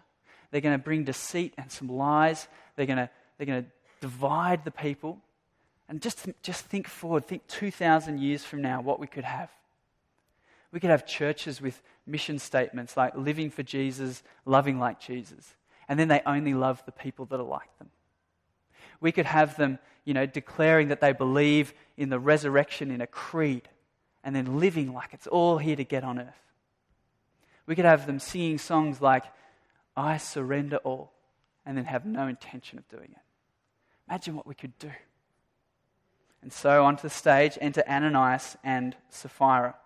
They're 0.50 0.60
going 0.60 0.78
to 0.78 0.82
bring 0.82 1.04
deceit 1.04 1.54
and 1.58 1.70
some 1.70 1.88
lies. 1.88 2.46
They're 2.76 2.86
going 2.86 2.98
to, 2.98 3.10
they're 3.36 3.46
going 3.46 3.64
to 3.64 3.70
divide 4.00 4.64
the 4.64 4.70
people. 4.70 5.18
And 5.88 6.00
just, 6.00 6.28
just 6.42 6.64
think 6.64 6.88
forward, 6.88 7.26
think 7.26 7.46
2,000 7.48 8.18
years 8.18 8.44
from 8.44 8.62
now, 8.62 8.80
what 8.80 8.98
we 8.98 9.06
could 9.06 9.24
have. 9.24 9.50
We 10.72 10.80
could 10.80 10.90
have 10.90 11.06
churches 11.06 11.60
with 11.60 11.82
mission 12.06 12.38
statements 12.38 12.96
like 12.96 13.14
living 13.16 13.50
for 13.50 13.62
Jesus, 13.62 14.22
loving 14.44 14.78
like 14.78 14.98
Jesus. 14.98 15.54
And 15.88 16.00
then 16.00 16.08
they 16.08 16.22
only 16.26 16.54
love 16.54 16.82
the 16.86 16.92
people 16.92 17.26
that 17.26 17.38
are 17.38 17.44
like 17.44 17.78
them. 17.78 17.90
We 19.00 19.12
could 19.12 19.26
have 19.26 19.56
them, 19.56 19.78
you 20.04 20.14
know, 20.14 20.26
declaring 20.26 20.88
that 20.88 21.00
they 21.00 21.12
believe 21.12 21.74
in 21.96 22.08
the 22.08 22.18
resurrection 22.18 22.90
in 22.90 23.00
a 23.00 23.06
creed 23.06 23.68
and 24.24 24.34
then 24.34 24.58
living 24.58 24.94
like 24.94 25.12
it's 25.12 25.26
all 25.26 25.58
here 25.58 25.76
to 25.76 25.84
get 25.84 26.02
on 26.02 26.18
earth. 26.18 26.52
We 27.66 27.74
could 27.74 27.84
have 27.84 28.06
them 28.06 28.18
singing 28.18 28.58
songs 28.58 29.00
like, 29.00 29.24
I 29.96 30.16
surrender 30.16 30.78
all, 30.78 31.12
and 31.64 31.76
then 31.76 31.84
have 31.84 32.04
no 32.04 32.26
intention 32.26 32.78
of 32.78 32.88
doing 32.88 33.10
it. 33.12 33.22
Imagine 34.08 34.34
what 34.34 34.46
we 34.46 34.54
could 34.54 34.76
do. 34.78 34.90
And 36.44 36.52
so 36.52 36.84
onto 36.84 37.00
the 37.00 37.10
stage 37.10 37.56
enter 37.58 37.82
Ananias 37.88 38.58
and 38.62 38.94
Sapphira. 39.08 39.76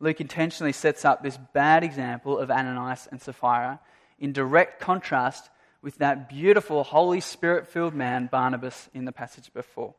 Luke 0.00 0.20
intentionally 0.20 0.72
sets 0.72 1.06
up 1.06 1.22
this 1.22 1.38
bad 1.54 1.82
example 1.82 2.38
of 2.38 2.50
Ananias 2.50 3.08
and 3.10 3.22
Sapphira 3.22 3.80
in 4.18 4.34
direct 4.34 4.80
contrast 4.80 5.48
with 5.80 5.96
that 5.96 6.28
beautiful 6.28 6.84
Holy 6.84 7.20
Spirit 7.20 7.68
filled 7.68 7.94
man, 7.94 8.28
Barnabas, 8.30 8.90
in 8.92 9.06
the 9.06 9.12
passage 9.12 9.50
before. 9.54 9.94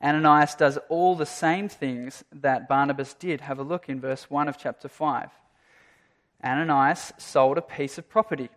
Ananias 0.00 0.54
does 0.54 0.78
all 0.88 1.16
the 1.16 1.26
same 1.26 1.68
things 1.68 2.22
that 2.32 2.68
Barnabas 2.68 3.14
did. 3.14 3.40
Have 3.40 3.58
a 3.58 3.64
look 3.64 3.88
in 3.88 4.00
verse 4.00 4.30
1 4.30 4.46
of 4.46 4.58
chapter 4.58 4.88
5. 4.88 5.28
Ananias 6.44 7.12
sold 7.18 7.58
a 7.58 7.62
piece 7.62 7.98
of 7.98 8.08
property. 8.08 8.48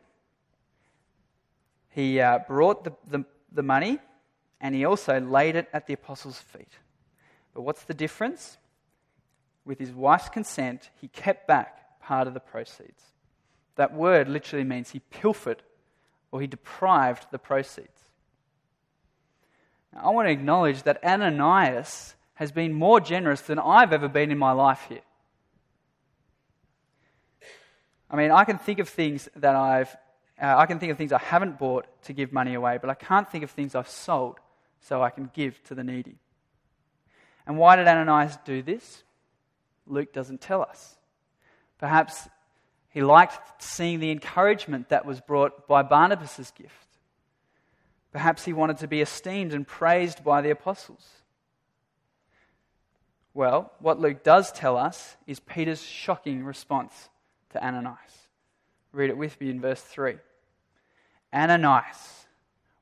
He 1.90 2.20
uh, 2.20 2.42
brought 2.48 2.84
the, 2.84 2.94
the, 3.10 3.26
the 3.52 3.64
money 3.64 3.98
and 4.60 4.74
he 4.74 4.86
also 4.86 5.20
laid 5.20 5.56
it 5.56 5.68
at 5.74 5.88
the 5.88 5.94
apostles' 5.94 6.40
feet. 6.40 6.72
But 7.54 7.62
what's 7.62 7.84
the 7.84 7.94
difference? 7.94 8.58
With 9.66 9.80
his 9.80 9.92
wife's 9.92 10.30
consent, 10.30 10.90
he 11.00 11.08
kept 11.10 11.48
back 11.48 12.00
part 12.02 12.28
of 12.28 12.34
the 12.34 12.40
proceeds. 12.40 13.04
That 13.76 13.94
word 13.94 14.30
literally 14.30 14.64
means 14.64 14.92
he 14.92 15.00
pilfered 15.00 15.62
or 16.32 16.42
he 16.42 16.48
deprived 16.48 17.28
the 17.32 17.40
proceeds. 17.40 17.90
Now, 19.94 20.02
I 20.06 20.10
want 20.10 20.28
to 20.28 20.32
acknowledge 20.32 20.84
that 20.84 21.04
Ananias 21.04 22.16
has 22.36 22.52
been 22.52 22.74
more 22.74 23.00
generous 23.00 23.42
than 23.42 23.60
I've 23.60 23.94
ever 23.94 24.08
been 24.08 24.32
in 24.32 24.38
my 24.38 24.52
life 24.52 24.86
here. 24.90 25.02
I 28.10 28.16
mean, 28.16 28.32
I 28.32 28.46
can 28.46 28.58
think 28.58 28.80
of 28.80 28.88
things 28.88 29.28
that 29.36 29.56
I've, 29.56 29.96
uh, 30.42 30.56
I 30.58 30.66
can 30.66 30.80
think 30.80 30.92
of 30.92 30.98
things 30.98 31.12
I 31.12 31.20
haven't 31.20 31.60
bought 31.60 31.86
to 32.04 32.14
give 32.14 32.32
money 32.32 32.54
away, 32.54 32.78
but 32.80 32.90
I 32.90 32.94
can't 32.94 33.30
think 33.30 33.44
of 33.44 33.52
things 33.52 33.76
I've 33.76 33.90
sold 33.90 34.40
so 34.82 35.02
I 35.02 35.10
can 35.10 35.30
give 35.34 35.62
to 35.66 35.76
the 35.76 35.84
needy. 35.84 36.18
And 37.46 37.58
why 37.58 37.76
did 37.76 37.88
Ananias 37.88 38.38
do 38.46 38.62
this? 38.62 39.04
Luke 39.86 40.14
doesn't 40.14 40.42
tell 40.42 40.62
us. 40.62 40.96
Perhaps 41.78 42.28
he 42.90 43.02
liked 43.02 43.62
seeing 43.62 44.00
the 44.00 44.12
encouragement 44.12 44.90
that 44.90 45.06
was 45.06 45.22
brought 45.22 45.68
by 45.68 45.84
Barnabas' 45.84 46.52
gift. 46.52 46.88
Perhaps 48.12 48.46
he 48.46 48.54
wanted 48.54 48.78
to 48.78 48.88
be 48.88 49.02
esteemed 49.02 49.54
and 49.54 49.68
praised 49.68 50.24
by 50.24 50.42
the 50.42 50.50
apostles. 50.50 51.08
Well, 53.34 53.72
what 53.80 54.00
Luke 54.00 54.24
does 54.24 54.52
tell 54.52 54.78
us 54.78 55.16
is 55.28 55.40
Peter's 55.40 55.84
shocking 55.84 56.44
response 56.44 57.10
to 57.52 57.64
Ananias. 57.64 57.98
Read 58.92 59.12
it 59.12 59.18
with 59.18 59.40
me 59.40 59.52
in 59.52 59.62
verse 59.62 59.82
3. 59.82 60.16
Ananias, 61.32 62.17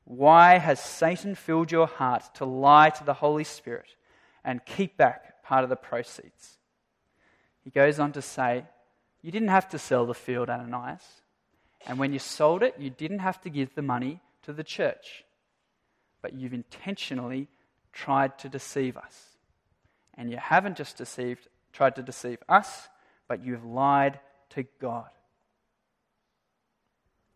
why 0.06 0.58
has 0.58 0.78
Satan 0.78 1.34
filled 1.34 1.72
your 1.72 1.88
heart 1.88 2.22
to 2.36 2.44
lie 2.44 2.90
to 2.90 3.04
the 3.04 3.14
Holy 3.14 3.42
Spirit 3.42 3.96
and 4.44 4.64
keep 4.64 4.96
back 4.96 5.42
part 5.42 5.64
of 5.64 5.68
the 5.68 5.74
proceeds? 5.74 6.58
He 7.64 7.70
goes 7.70 7.98
on 7.98 8.12
to 8.12 8.22
say, 8.22 8.64
You 9.20 9.32
didn't 9.32 9.48
have 9.48 9.68
to 9.70 9.80
sell 9.80 10.06
the 10.06 10.14
field, 10.14 10.48
Ananias. 10.48 11.02
And 11.88 11.98
when 11.98 12.12
you 12.12 12.20
sold 12.20 12.62
it, 12.62 12.76
you 12.78 12.88
didn't 12.88 13.18
have 13.18 13.40
to 13.40 13.50
give 13.50 13.74
the 13.74 13.82
money 13.82 14.20
to 14.44 14.52
the 14.52 14.62
church. 14.62 15.24
But 16.22 16.34
you've 16.34 16.54
intentionally 16.54 17.48
tried 17.92 18.38
to 18.38 18.48
deceive 18.48 18.96
us. 18.96 19.36
And 20.14 20.30
you 20.30 20.36
haven't 20.36 20.76
just 20.76 20.96
deceived, 20.96 21.48
tried 21.72 21.96
to 21.96 22.02
deceive 22.02 22.38
us, 22.48 22.88
but 23.26 23.44
you 23.44 23.54
have 23.54 23.64
lied 23.64 24.20
to 24.50 24.64
God. 24.80 25.10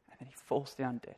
And 0.08 0.20
then 0.20 0.28
he 0.28 0.34
falls 0.46 0.76
down 0.76 1.00
dead. 1.04 1.16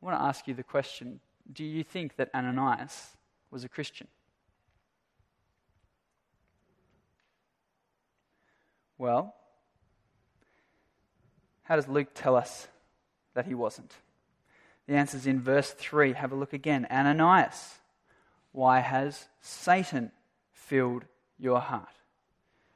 I 0.00 0.06
want 0.06 0.18
to 0.18 0.22
ask 0.22 0.48
you 0.48 0.54
the 0.54 0.62
question 0.62 1.20
do 1.52 1.64
you 1.64 1.82
think 1.82 2.16
that 2.16 2.30
Ananias 2.34 3.16
was 3.50 3.64
a 3.64 3.68
Christian? 3.68 4.06
Well, 8.98 9.34
how 11.62 11.76
does 11.76 11.88
Luke 11.88 12.08
tell 12.14 12.36
us 12.36 12.68
that 13.34 13.46
he 13.46 13.54
wasn't? 13.54 13.94
The 14.86 14.94
answer 14.94 15.16
is 15.16 15.26
in 15.26 15.40
verse 15.40 15.70
3. 15.70 16.12
Have 16.12 16.32
a 16.32 16.36
look 16.36 16.52
again. 16.52 16.86
Ananias, 16.90 17.76
why 18.52 18.80
has 18.80 19.26
Satan 19.40 20.12
filled 20.52 21.04
your 21.38 21.60
heart? 21.60 21.88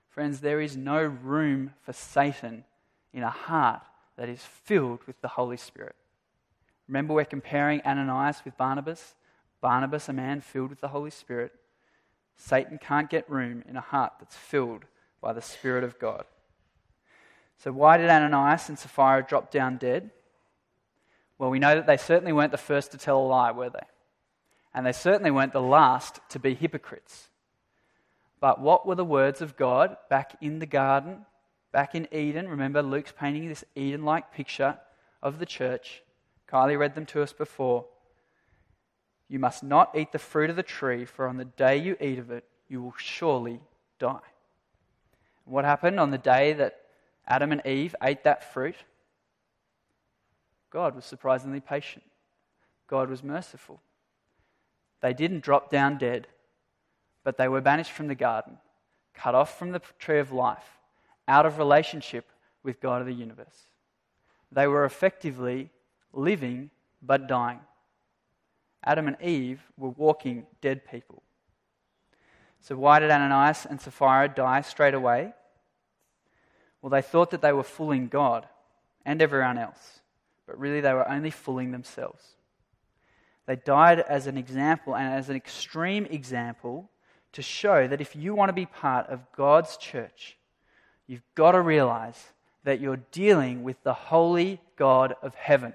Friends, 0.08 0.40
there 0.40 0.60
is 0.60 0.76
no 0.76 1.02
room 1.02 1.74
for 1.82 1.92
Satan 1.92 2.64
in 3.12 3.22
a 3.22 3.30
heart 3.30 3.82
that 4.16 4.28
is 4.28 4.42
filled 4.42 5.04
with 5.06 5.20
the 5.20 5.28
Holy 5.28 5.56
Spirit. 5.56 5.96
Remember, 6.88 7.14
we're 7.14 7.24
comparing 7.24 7.80
Ananias 7.82 8.42
with 8.44 8.56
Barnabas. 8.56 9.14
Barnabas, 9.60 10.08
a 10.08 10.12
man 10.12 10.40
filled 10.40 10.70
with 10.70 10.80
the 10.80 10.88
Holy 10.88 11.10
Spirit. 11.10 11.52
Satan 12.36 12.78
can't 12.78 13.08
get 13.08 13.30
room 13.30 13.64
in 13.68 13.76
a 13.76 13.80
heart 13.80 14.12
that's 14.18 14.36
filled 14.36 14.84
by 15.20 15.32
the 15.32 15.40
Spirit 15.40 15.84
of 15.84 15.98
God. 15.98 16.24
So, 17.58 17.72
why 17.72 17.96
did 17.96 18.10
Ananias 18.10 18.68
and 18.68 18.78
Sapphira 18.78 19.24
drop 19.26 19.50
down 19.50 19.78
dead? 19.78 20.10
Well, 21.38 21.50
we 21.50 21.58
know 21.58 21.74
that 21.74 21.86
they 21.86 21.96
certainly 21.96 22.32
weren't 22.32 22.52
the 22.52 22.58
first 22.58 22.92
to 22.92 22.98
tell 22.98 23.18
a 23.18 23.26
lie, 23.26 23.52
were 23.52 23.70
they? 23.70 23.86
And 24.74 24.84
they 24.84 24.92
certainly 24.92 25.30
weren't 25.30 25.52
the 25.52 25.62
last 25.62 26.20
to 26.30 26.38
be 26.38 26.54
hypocrites. 26.54 27.28
But 28.40 28.60
what 28.60 28.86
were 28.86 28.96
the 28.96 29.04
words 29.04 29.40
of 29.40 29.56
God 29.56 29.96
back 30.10 30.36
in 30.40 30.58
the 30.58 30.66
garden, 30.66 31.24
back 31.72 31.94
in 31.94 32.06
Eden? 32.12 32.48
Remember, 32.48 32.82
Luke's 32.82 33.14
painting 33.16 33.48
this 33.48 33.64
Eden 33.74 34.04
like 34.04 34.32
picture 34.32 34.78
of 35.22 35.38
the 35.38 35.46
church. 35.46 36.02
Kylie 36.54 36.78
read 36.78 36.94
them 36.94 37.06
to 37.06 37.20
us 37.20 37.32
before. 37.32 37.84
You 39.28 39.40
must 39.40 39.64
not 39.64 39.90
eat 39.96 40.12
the 40.12 40.20
fruit 40.20 40.50
of 40.50 40.56
the 40.56 40.62
tree, 40.62 41.04
for 41.04 41.26
on 41.26 41.36
the 41.36 41.44
day 41.44 41.76
you 41.76 41.96
eat 42.00 42.20
of 42.20 42.30
it, 42.30 42.44
you 42.68 42.80
will 42.80 42.94
surely 42.96 43.60
die. 43.98 44.20
What 45.46 45.64
happened 45.64 45.98
on 45.98 46.12
the 46.12 46.18
day 46.18 46.52
that 46.52 46.80
Adam 47.26 47.50
and 47.50 47.66
Eve 47.66 47.96
ate 48.00 48.22
that 48.22 48.52
fruit? 48.52 48.76
God 50.70 50.94
was 50.94 51.04
surprisingly 51.04 51.58
patient. 51.58 52.04
God 52.86 53.10
was 53.10 53.24
merciful. 53.24 53.80
They 55.00 55.12
didn't 55.12 55.42
drop 55.42 55.70
down 55.72 55.98
dead, 55.98 56.28
but 57.24 57.36
they 57.36 57.48
were 57.48 57.62
banished 57.62 57.90
from 57.90 58.06
the 58.06 58.14
garden, 58.14 58.58
cut 59.12 59.34
off 59.34 59.58
from 59.58 59.72
the 59.72 59.82
tree 59.98 60.20
of 60.20 60.30
life, 60.30 60.78
out 61.26 61.46
of 61.46 61.58
relationship 61.58 62.26
with 62.62 62.80
God 62.80 63.00
of 63.00 63.08
the 63.08 63.12
universe. 63.12 63.70
They 64.52 64.68
were 64.68 64.84
effectively 64.84 65.70
living 66.14 66.70
but 67.03 67.27
dying. 67.27 67.61
Adam 68.85 69.09
and 69.09 69.16
Eve 69.20 69.61
were 69.77 69.90
walking 69.90 70.46
dead 70.61 70.83
people. 70.90 71.22
So, 72.61 72.77
why 72.77 72.98
did 72.98 73.11
Ananias 73.11 73.66
and 73.66 73.81
Sapphira 73.81 74.29
die 74.29 74.62
straight 74.62 74.94
away? 74.94 75.33
Well, 76.81 76.90
they 76.90 77.03
thought 77.03 77.31
that 77.31 77.42
they 77.42 77.53
were 77.53 77.62
fooling 77.62 78.09
God 78.09 78.46
and 79.05 79.20
everyone 79.20 79.59
else, 79.59 80.00
but 80.46 80.59
really 80.59 80.81
they 80.81 80.92
were 80.92 81.09
only 81.09 81.31
fooling 81.31 81.72
themselves. 81.72 82.22
They 83.46 83.57
died 83.57 84.00
as 84.00 84.27
an 84.27 84.38
example 84.38 84.96
and 84.96 85.12
as 85.12 85.29
an 85.29 85.37
extreme 85.37 86.07
example 86.07 86.90
to 87.33 87.42
show 87.42 87.87
that 87.87 88.00
if 88.00 88.16
you 88.16 88.35
want 88.35 88.48
to 88.48 88.55
be 88.55 88.66
part 88.66 89.09
of 89.09 89.20
God's 89.37 89.77
church, 89.77 90.38
you've 91.07 91.22
got 91.35 91.53
to 91.53 91.61
realize 91.61 92.33
that 92.64 92.81
you're 92.81 93.00
dealing 93.12 93.62
with 93.62 93.83
the 93.83 93.92
holy 93.92 94.61
God 94.77 95.14
of 95.22 95.35
heaven. 95.35 95.74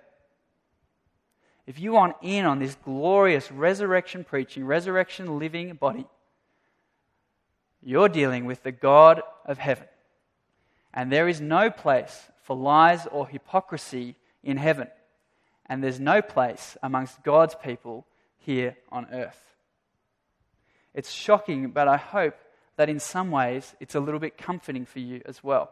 If 1.69 1.77
you 1.79 1.91
want 1.91 2.15
in 2.23 2.47
on 2.47 2.58
this 2.58 2.73
glorious 2.84 3.51
resurrection 3.51 4.23
preaching, 4.23 4.65
resurrection 4.65 5.38
living 5.38 5.75
body, 5.75 6.08
you're 7.79 8.10
dealing 8.10 8.45
with 8.45 8.63
the 8.63 8.71
God 8.71 9.21
of 9.45 9.60
heaven. 9.60 9.86
And 10.95 11.12
there 11.12 11.27
is 11.27 11.39
no 11.39 11.69
place 11.69 12.23
for 12.41 12.55
lies 12.55 13.05
or 13.12 13.27
hypocrisy 13.27 14.15
in 14.43 14.58
heaven. 14.58 14.88
And 15.67 15.84
there's 15.84 15.99
no 15.99 16.23
place 16.23 16.75
amongst 16.82 17.21
God's 17.21 17.53
people 17.53 18.08
here 18.39 18.75
on 18.91 19.05
earth. 19.12 19.53
It's 20.95 21.12
shocking, 21.12 21.69
but 21.69 21.88
I 21.88 21.97
hope 21.97 22.39
that 22.77 22.89
in 22.89 22.99
some 22.99 23.29
ways 23.29 23.75
it's 23.79 23.93
a 23.93 23.99
little 23.99 24.19
bit 24.19 24.39
comforting 24.39 24.88
for 24.88 24.97
you 24.97 25.21
as 25.27 25.43
well. 25.43 25.69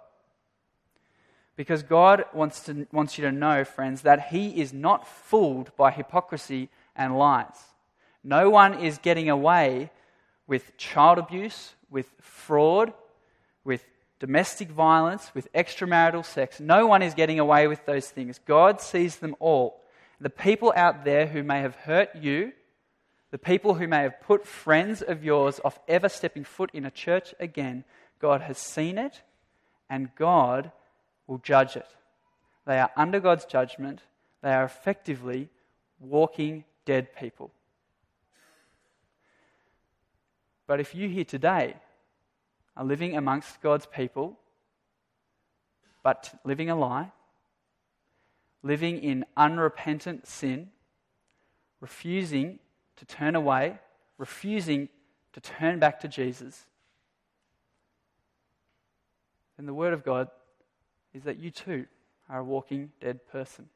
Because 1.58 1.84
God 1.84 2.24
wants, 2.34 2.62
to, 2.62 2.88
wants 2.94 3.18
you 3.18 3.26
to 3.26 3.32
know, 3.32 3.66
friends, 3.66 4.04
that 4.04 4.28
He 4.30 4.62
is 4.62 4.72
not 4.72 5.08
fooled 5.08 5.76
by 5.76 5.92
hypocrisy 5.92 6.70
and 6.96 7.18
lies. 7.18 7.58
No 8.24 8.50
one 8.50 8.76
is 8.76 9.00
getting 9.00 9.30
away 9.30 9.90
with 10.46 10.78
child 10.78 11.18
abuse, 11.18 11.74
with 11.90 12.08
fraud, 12.22 12.94
with 13.66 13.84
domestic 14.20 14.70
violence, 14.70 15.32
with 15.34 15.52
extramarital 15.54 16.24
sex. 16.24 16.60
No 16.60 16.88
one 16.88 17.02
is 17.02 17.16
getting 17.16 17.40
away 17.40 17.68
with 17.68 17.86
those 17.86 18.08
things. 18.08 18.40
God 18.46 18.80
sees 18.80 19.18
them 19.18 19.36
all. 19.40 19.82
The 20.22 20.30
people 20.30 20.74
out 20.76 21.06
there 21.06 21.28
who 21.28 21.44
may 21.44 21.62
have 21.62 21.76
hurt 21.76 22.16
you, 22.16 22.54
the 23.32 23.38
people 23.38 23.76
who 23.76 23.88
may 23.88 24.04
have 24.04 24.22
put 24.22 24.48
friends 24.48 25.02
of 25.02 25.24
yours 25.24 25.60
off 25.66 25.80
ever 25.88 26.08
stepping 26.08 26.44
foot 26.44 26.70
in 26.74 26.86
a 26.86 26.92
church 26.92 27.34
again, 27.40 27.84
God 28.20 28.42
has 28.42 28.58
seen 28.58 28.98
it 28.98 29.22
and 29.90 30.10
God 30.16 30.72
will 31.28 31.40
judge 31.40 31.76
it. 31.76 31.88
They 32.66 32.80
are 32.80 32.92
under 32.96 33.20
God's 33.20 33.46
judgment. 33.46 34.02
They 34.42 34.54
are 34.54 34.64
effectively 34.64 35.50
walking 36.00 36.64
dead 36.86 37.16
people. 37.16 37.52
But 40.66 40.80
if 40.80 40.94
you 40.96 41.08
here 41.08 41.24
today 41.24 41.76
are 42.76 42.84
living 42.84 43.16
amongst 43.16 43.62
God's 43.62 43.86
people, 43.86 44.38
but 46.04 46.40
living 46.44 46.70
a 46.70 46.76
lie, 46.76 47.12
living 48.64 49.02
in 49.02 49.26
unrepentant 49.36 50.28
sin, 50.28 50.70
refusing 51.80 52.60
to 52.98 53.06
turn 53.06 53.36
away, 53.36 53.78
refusing 54.18 54.90
to 55.34 55.40
turn 55.40 55.80
back 55.80 56.00
to 56.02 56.08
Jesus, 56.08 56.66
then 59.56 59.66
the 59.66 59.74
Word 59.74 59.94
of 59.94 60.04
God 60.04 60.30
is 61.14 61.24
that 61.24 61.38
you 61.38 61.52
too 61.52 61.86
are 62.30 62.40
a 62.40 62.44
walking 62.44 62.92
dead 63.00 63.26
person. 63.28 63.70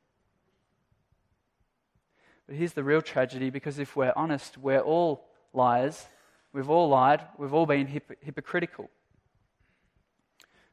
But 2.48 2.56
here's 2.56 2.74
the 2.74 2.84
real 2.84 3.02
tragedy 3.02 3.50
because 3.50 3.80
if 3.80 3.96
we're 3.96 4.14
honest, 4.16 4.58
we're 4.58 4.82
all 4.82 5.26
liars. 5.54 6.06
We've 6.54 6.70
all 6.70 6.90
lied. 6.90 7.22
We've 7.38 7.54
all 7.54 7.66
been 7.66 7.88
hip- 7.88 8.18
hypocritical. 8.22 8.90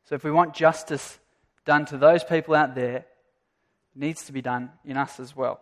So 0.05 0.15
if 0.15 0.25
we 0.25 0.31
want 0.31 0.55
justice 0.55 1.19
done 1.65 1.85
to 1.87 1.99
those 1.99 2.25
people 2.25 2.55
out 2.55 2.75
there, 2.75 2.97
it 2.97 3.07
needs 3.95 4.25
to 4.25 4.33
be 4.33 4.43
done 4.43 4.71
in 4.85 4.97
us 4.97 5.21
as 5.21 5.37
well. 5.37 5.61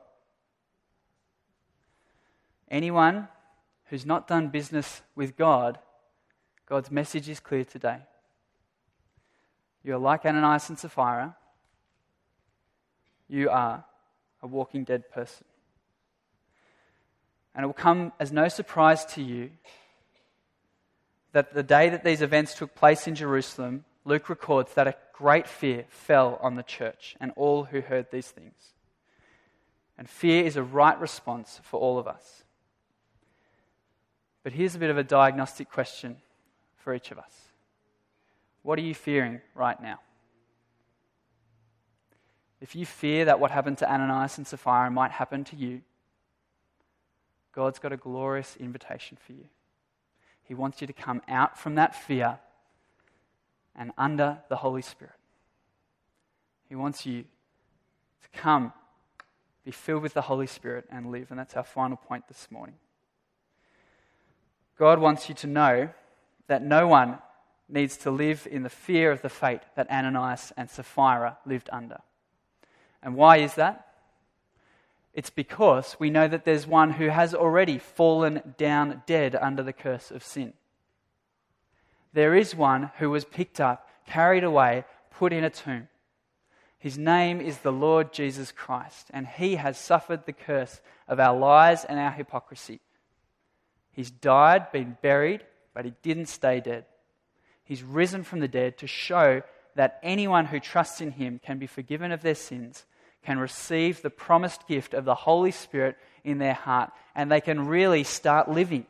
Anyone 2.71 3.29
who's 3.87 4.07
not 4.07 4.27
done 4.27 4.49
business 4.49 5.03
with 5.15 5.37
God, 5.37 5.79
God's 6.67 6.91
message 6.91 7.29
is 7.29 7.41
clear 7.41 7.65
today. 7.65 7.99
You're 9.87 9.99
like 9.99 10.27
Ananias 10.27 10.69
and 10.69 10.77
Sapphira. 10.77 11.37
You 13.29 13.51
are 13.51 13.85
a 14.43 14.47
walking 14.49 14.83
dead 14.83 15.09
person. 15.13 15.45
And 17.55 17.63
it 17.63 17.67
will 17.69 17.73
come 17.73 18.11
as 18.19 18.33
no 18.33 18.49
surprise 18.49 19.05
to 19.15 19.23
you 19.23 19.51
that 21.31 21.55
the 21.55 21.63
day 21.63 21.89
that 21.91 22.03
these 22.03 22.21
events 22.21 22.55
took 22.55 22.75
place 22.75 23.07
in 23.07 23.15
Jerusalem, 23.15 23.85
Luke 24.05 24.29
records 24.29 24.75
that 24.75 24.89
a 24.89 24.97
great 25.13 25.47
fear 25.47 25.85
fell 25.89 26.41
on 26.43 26.57
the 26.57 26.65
church 26.65 27.15
and 27.21 27.31
all 27.37 27.63
who 27.63 27.81
heard 27.81 28.11
these 28.11 28.29
things. 28.29 28.75
And 29.97 30.11
fear 30.11 30.45
is 30.45 30.57
a 30.57 30.65
right 30.65 30.99
response 30.99 31.61
for 31.63 31.79
all 31.79 31.97
of 31.97 32.09
us. 32.09 32.43
But 34.43 34.53
here's 34.53 34.75
a 34.75 34.81
bit 34.81 34.91
of 34.91 34.99
a 34.99 35.05
diagnostic 35.05 35.71
question 35.71 36.17
for 36.75 36.93
each 36.93 37.13
of 37.13 37.19
us. 37.21 37.46
What 38.67 38.81
are 38.81 38.83
you 38.83 38.97
fearing 38.97 39.41
right 39.55 39.81
now? 39.81 40.01
If 42.61 42.75
you 42.75 42.85
fear 42.85 43.27
that 43.27 43.39
what 43.39 43.53
happened 43.53 43.79
to 43.79 43.89
Ananias 43.89 44.39
and 44.39 44.45
Sapphira 44.45 44.91
might 44.91 45.13
happen 45.13 45.45
to 45.45 45.55
you, 45.55 45.83
God's 47.53 47.79
got 47.79 47.93
a 47.93 47.97
glorious 47.97 48.57
invitation 48.59 49.19
for 49.25 49.35
you. 49.35 49.45
He 50.43 50.53
wants 50.53 50.81
you 50.81 50.89
to 50.89 50.93
come 50.93 51.23
out 51.29 51.57
from 51.57 51.77
that 51.77 51.95
fear 51.95 52.41
and 53.77 53.93
under 53.97 54.39
the 54.49 54.57
Holy 54.57 54.83
Spirit. 54.83 55.15
He 56.69 56.75
wants 56.75 57.07
you 57.07 57.23
to 57.23 58.41
come, 58.41 58.73
be 59.65 59.71
filled 59.71 60.03
with 60.03 60.15
the 60.15 60.23
Holy 60.23 60.49
Spirit, 60.49 60.87
and 60.91 61.13
live. 61.13 61.31
And 61.31 61.39
that's 61.39 61.55
our 61.55 61.63
final 61.63 61.97
point 61.97 62.27
this 62.27 62.49
morning. 62.51 62.75
God 64.77 64.99
wants 64.99 65.29
you 65.29 65.37
to 65.37 65.47
know 65.47 65.89
that 66.49 66.65
no 66.65 66.89
one 66.89 67.19
needs 67.69 67.97
to 67.99 68.11
live 68.11 68.47
in 68.51 68.63
the 68.63 68.69
fear 68.69 69.11
of 69.11 69.23
the 69.23 69.29
fate 69.29 69.63
that 69.75 69.91
Ananias 69.91 70.53
and 70.57 70.71
Sapphira 70.71 71.39
lived 71.45 71.69
under. 71.73 71.99
And 73.03 73.17
why 73.17 73.39
is 73.39 73.55
that? 73.55 73.87
It's 75.15 75.31
because 75.31 75.97
we 75.99 76.11
know 76.11 76.29
that 76.29 76.45
there's 76.45 76.67
one 76.67 76.93
who 76.93 77.09
has 77.09 77.35
already 77.35 77.79
fallen 77.79 78.55
down 78.59 79.03
dead 79.07 79.35
under 79.35 79.63
the 79.63 79.73
curse 79.73 80.11
of 80.11 80.23
sin. 80.23 80.53
There 82.13 82.35
is 82.35 82.55
one 82.55 82.91
who 82.99 83.11
was 83.11 83.25
picked 83.25 83.61
up, 83.61 83.89
carried 84.07 84.45
away, 84.45 84.85
put 85.11 85.33
in 85.33 85.45
a 85.45 85.51
tomb. 85.51 85.89
His 86.79 86.99
name 86.99 87.41
is 87.41 87.59
the 87.59 87.73
Lord 87.73 88.13
Jesus 88.13 88.53
Christ, 88.53 89.09
and 89.13 89.27
he 89.27 89.57
has 89.57 89.79
suffered 89.79 90.25
the 90.25 90.33
curse 90.33 90.81
of 91.09 91.19
our 91.19 91.37
lies 91.37 91.85
and 91.85 91.99
our 91.99 92.11
hypocrisy. 92.11 92.81
He's 93.91 94.11
died, 94.11 94.71
been 94.71 94.99
buried, 95.01 95.43
but 95.73 95.87
he 95.87 95.95
didn't 96.03 96.27
stay 96.27 96.61
dead. 96.61 96.85
He's 97.67 97.83
risen 97.83 98.23
from 98.23 98.39
the 98.39 98.49
dead 98.49 98.79
to 98.79 98.87
show 98.87 99.43
that 99.75 99.99
anyone 100.03 100.47
who 100.47 100.61
trusts 100.61 101.01
in 101.01 101.11
him 101.11 101.41
can 101.45 101.59
be 101.59 101.67
forgiven 101.67 102.13
of 102.13 102.23
their 102.23 102.37
sins, 102.37 102.87
can 103.25 103.39
receive 103.39 104.01
the 104.01 104.09
promised 104.09 104.67
gift 104.69 104.95
of 104.95 105.05
the 105.05 105.17
Holy 105.17 105.51
Spirit 105.51 105.99
in 106.25 106.39
their 106.39 106.55
heart, 106.55 106.93
and 107.15 107.31
they 107.31 107.41
can 107.41 107.67
really 107.67 108.05
start 108.05 108.49
living. 108.49 108.87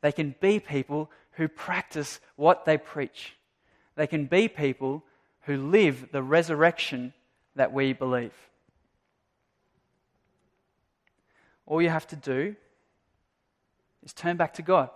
They 0.00 0.12
can 0.12 0.34
be 0.40 0.60
people 0.60 1.10
who 1.32 1.48
practice 1.48 2.20
what 2.36 2.64
they 2.64 2.78
preach. 2.78 3.34
They 3.96 4.06
can 4.06 4.26
be 4.26 4.46
people 4.46 5.02
who 5.42 5.56
live 5.56 6.08
the 6.12 6.22
resurrection 6.22 7.12
that 7.56 7.72
we 7.72 7.92
believe. 7.92 8.32
All 11.66 11.82
you 11.82 11.90
have 11.90 12.06
to 12.08 12.16
do 12.16 12.54
is 14.04 14.12
turn 14.12 14.36
back 14.36 14.54
to 14.54 14.62
God. 14.62 14.90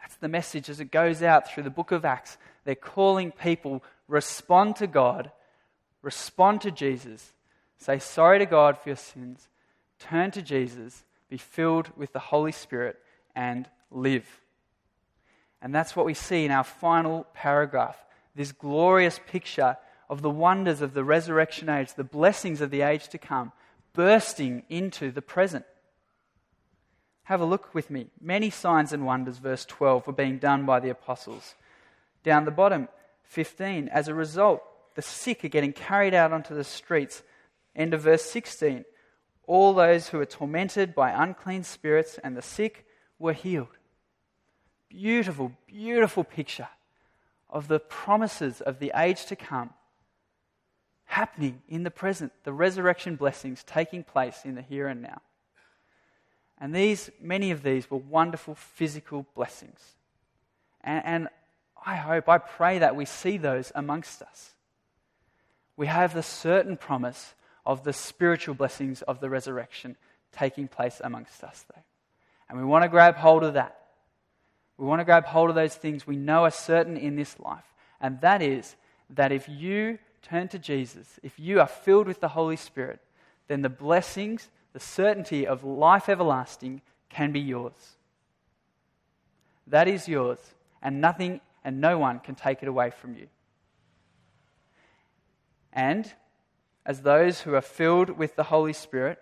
That's 0.00 0.16
the 0.16 0.28
message 0.28 0.68
as 0.68 0.80
it 0.80 0.90
goes 0.90 1.22
out 1.22 1.50
through 1.50 1.64
the 1.64 1.70
book 1.70 1.92
of 1.92 2.04
Acts. 2.04 2.38
They're 2.64 2.74
calling 2.74 3.32
people 3.32 3.82
respond 4.08 4.76
to 4.76 4.86
God, 4.86 5.30
respond 6.02 6.60
to 6.62 6.70
Jesus, 6.70 7.32
say 7.78 7.98
sorry 7.98 8.38
to 8.38 8.46
God 8.46 8.78
for 8.78 8.88
your 8.88 8.96
sins, 8.96 9.48
turn 9.98 10.30
to 10.32 10.42
Jesus, 10.42 11.04
be 11.28 11.36
filled 11.36 11.90
with 11.96 12.12
the 12.12 12.18
Holy 12.18 12.52
Spirit, 12.52 12.98
and 13.34 13.68
live. 13.90 14.40
And 15.62 15.74
that's 15.74 15.94
what 15.94 16.06
we 16.06 16.14
see 16.14 16.44
in 16.44 16.50
our 16.50 16.64
final 16.64 17.26
paragraph 17.34 17.96
this 18.34 18.52
glorious 18.52 19.20
picture 19.26 19.76
of 20.08 20.22
the 20.22 20.30
wonders 20.30 20.80
of 20.80 20.94
the 20.94 21.04
resurrection 21.04 21.68
age, 21.68 21.94
the 21.94 22.04
blessings 22.04 22.60
of 22.60 22.70
the 22.70 22.82
age 22.82 23.08
to 23.08 23.18
come, 23.18 23.52
bursting 23.92 24.62
into 24.68 25.10
the 25.10 25.22
present. 25.22 25.64
Have 27.24 27.40
a 27.40 27.44
look 27.44 27.74
with 27.74 27.90
me. 27.90 28.08
Many 28.20 28.50
signs 28.50 28.92
and 28.92 29.06
wonders, 29.06 29.38
verse 29.38 29.64
12, 29.64 30.06
were 30.06 30.12
being 30.12 30.38
done 30.38 30.66
by 30.66 30.80
the 30.80 30.90
apostles. 30.90 31.54
Down 32.24 32.44
the 32.44 32.50
bottom, 32.50 32.88
15. 33.24 33.88
As 33.88 34.08
a 34.08 34.14
result, 34.14 34.62
the 34.94 35.02
sick 35.02 35.44
are 35.44 35.48
getting 35.48 35.72
carried 35.72 36.14
out 36.14 36.32
onto 36.32 36.54
the 36.54 36.64
streets. 36.64 37.22
End 37.76 37.94
of 37.94 38.02
verse 38.02 38.24
16. 38.24 38.84
All 39.46 39.72
those 39.72 40.08
who 40.08 40.18
were 40.18 40.26
tormented 40.26 40.94
by 40.94 41.10
unclean 41.10 41.64
spirits 41.64 42.18
and 42.22 42.36
the 42.36 42.42
sick 42.42 42.86
were 43.18 43.32
healed. 43.32 43.76
Beautiful, 44.88 45.52
beautiful 45.66 46.24
picture 46.24 46.68
of 47.48 47.68
the 47.68 47.78
promises 47.78 48.60
of 48.60 48.78
the 48.78 48.92
age 48.94 49.26
to 49.26 49.36
come 49.36 49.70
happening 51.10 51.60
in 51.68 51.82
the 51.82 51.90
present, 51.90 52.32
the 52.44 52.52
resurrection 52.52 53.16
blessings 53.16 53.64
taking 53.64 54.04
place 54.04 54.42
in 54.44 54.54
the 54.54 54.62
here 54.62 54.86
and 54.86 55.02
now. 55.02 55.20
And 56.60 56.74
these, 56.74 57.10
many 57.20 57.50
of 57.50 57.62
these 57.62 57.90
were 57.90 57.98
wonderful 57.98 58.54
physical 58.54 59.26
blessings. 59.34 59.80
And, 60.82 61.04
and 61.04 61.28
I 61.84 61.96
hope, 61.96 62.28
I 62.28 62.38
pray 62.38 62.78
that 62.80 62.96
we 62.96 63.06
see 63.06 63.38
those 63.38 63.72
amongst 63.74 64.20
us. 64.20 64.50
We 65.76 65.86
have 65.86 66.12
the 66.12 66.22
certain 66.22 66.76
promise 66.76 67.34
of 67.64 67.84
the 67.84 67.94
spiritual 67.94 68.54
blessings 68.54 69.00
of 69.02 69.20
the 69.20 69.30
resurrection 69.30 69.96
taking 70.32 70.68
place 70.68 71.00
amongst 71.02 71.42
us, 71.42 71.64
though. 71.74 71.82
And 72.48 72.58
we 72.58 72.64
want 72.64 72.84
to 72.84 72.88
grab 72.88 73.16
hold 73.16 73.42
of 73.42 73.54
that. 73.54 73.78
We 74.76 74.86
want 74.86 75.00
to 75.00 75.04
grab 75.04 75.24
hold 75.24 75.48
of 75.50 75.56
those 75.56 75.74
things 75.74 76.06
we 76.06 76.16
know 76.16 76.44
are 76.44 76.50
certain 76.50 76.96
in 76.96 77.16
this 77.16 77.38
life. 77.38 77.64
And 78.00 78.20
that 78.20 78.42
is 78.42 78.76
that 79.10 79.32
if 79.32 79.48
you 79.48 79.98
turn 80.22 80.48
to 80.48 80.58
Jesus, 80.58 81.18
if 81.22 81.38
you 81.38 81.60
are 81.60 81.66
filled 81.66 82.06
with 82.06 82.20
the 82.20 82.28
Holy 82.28 82.56
Spirit, 82.56 83.00
then 83.48 83.62
the 83.62 83.68
blessings 83.68 84.48
the 84.72 84.80
certainty 84.80 85.46
of 85.46 85.64
life 85.64 86.08
everlasting 86.08 86.82
can 87.08 87.32
be 87.32 87.40
yours. 87.40 87.96
That 89.66 89.88
is 89.88 90.08
yours, 90.08 90.38
and 90.82 91.00
nothing 91.00 91.40
and 91.64 91.80
no 91.80 91.98
one 91.98 92.20
can 92.20 92.34
take 92.34 92.62
it 92.62 92.68
away 92.68 92.90
from 92.90 93.14
you. 93.14 93.28
And 95.72 96.12
as 96.84 97.02
those 97.02 97.40
who 97.40 97.54
are 97.54 97.60
filled 97.60 98.10
with 98.10 98.36
the 98.36 98.44
Holy 98.44 98.72
Spirit, 98.72 99.18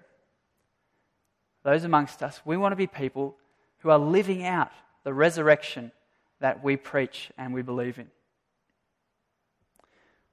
those 1.64 1.84
amongst 1.84 2.22
us, 2.22 2.40
we 2.44 2.56
want 2.56 2.72
to 2.72 2.76
be 2.76 2.86
people 2.86 3.36
who 3.78 3.90
are 3.90 3.98
living 3.98 4.44
out 4.44 4.70
the 5.04 5.12
resurrection 5.12 5.92
that 6.40 6.62
we 6.62 6.76
preach 6.76 7.30
and 7.36 7.52
we 7.52 7.62
believe 7.62 7.98
in. 7.98 8.08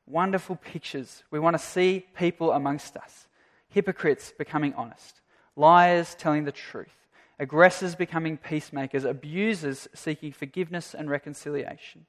Wonderful 0.07 0.55
pictures. 0.55 1.23
We 1.31 1.39
want 1.39 1.55
to 1.55 1.63
see 1.63 2.05
people 2.15 2.51
amongst 2.51 2.95
us 2.95 3.27
hypocrites 3.75 4.31
becoming 4.37 4.73
honest, 4.75 5.19
liars 5.57 6.15
telling 6.15 6.45
the 6.45 6.51
truth, 6.51 7.09
aggressors 7.37 7.93
becoming 7.93 8.37
peacemakers, 8.37 9.03
abusers 9.03 9.89
seeking 9.93 10.31
forgiveness 10.31 10.95
and 10.95 11.09
reconciliation, 11.09 12.05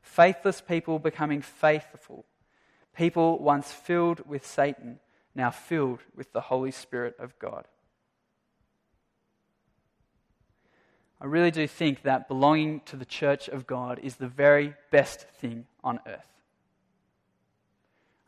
faithless 0.00 0.62
people 0.62 0.98
becoming 0.98 1.42
faithful, 1.42 2.24
people 2.96 3.38
once 3.38 3.70
filled 3.70 4.26
with 4.26 4.46
Satan, 4.46 4.98
now 5.34 5.50
filled 5.50 6.00
with 6.16 6.32
the 6.32 6.40
Holy 6.40 6.70
Spirit 6.70 7.14
of 7.18 7.38
God. 7.38 7.66
I 11.20 11.26
really 11.26 11.50
do 11.50 11.66
think 11.66 12.00
that 12.04 12.28
belonging 12.28 12.80
to 12.86 12.96
the 12.96 13.04
church 13.04 13.46
of 13.46 13.66
God 13.66 14.00
is 14.02 14.16
the 14.16 14.26
very 14.26 14.72
best 14.90 15.28
thing 15.28 15.66
on 15.84 16.00
earth. 16.06 16.39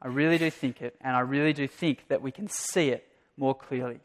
I 0.02 0.08
really 0.08 0.36
do 0.36 0.50
think 0.50 0.82
it, 0.82 0.96
and 1.00 1.14
I 1.14 1.20
really 1.20 1.52
do 1.52 1.68
think 1.68 2.08
that 2.08 2.22
we 2.22 2.32
can 2.32 2.48
see 2.48 2.88
it 2.88 3.06
more 3.36 3.54
clearly. 3.54 4.00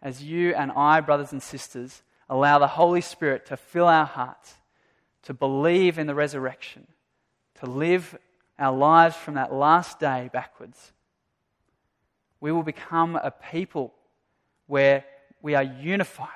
As 0.00 0.22
you 0.22 0.54
and 0.54 0.70
I, 0.70 1.00
brothers 1.00 1.32
and 1.32 1.42
sisters, 1.42 2.02
allow 2.28 2.60
the 2.60 2.68
Holy 2.68 3.00
Spirit 3.00 3.46
to 3.46 3.56
fill 3.56 3.88
our 3.88 4.06
hearts, 4.06 4.54
to 5.24 5.34
believe 5.34 5.98
in 5.98 6.06
the 6.06 6.14
resurrection, 6.14 6.86
to 7.56 7.66
live 7.66 8.16
our 8.58 8.74
lives 8.74 9.16
from 9.16 9.34
that 9.34 9.52
last 9.52 9.98
day 9.98 10.30
backwards, 10.32 10.92
we 12.40 12.52
will 12.52 12.62
become 12.62 13.16
a 13.16 13.32
people 13.32 13.92
where 14.68 15.04
we 15.42 15.56
are 15.56 15.64
unified 15.64 16.28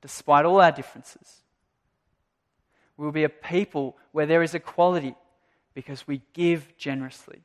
despite 0.00 0.44
all 0.44 0.60
our 0.60 0.72
differences. 0.72 1.42
We 2.96 3.04
will 3.04 3.12
be 3.12 3.24
a 3.24 3.28
people 3.28 3.96
where 4.12 4.26
there 4.26 4.44
is 4.44 4.54
equality 4.54 5.16
because 5.74 6.06
we 6.06 6.22
give 6.34 6.76
generously. 6.78 7.42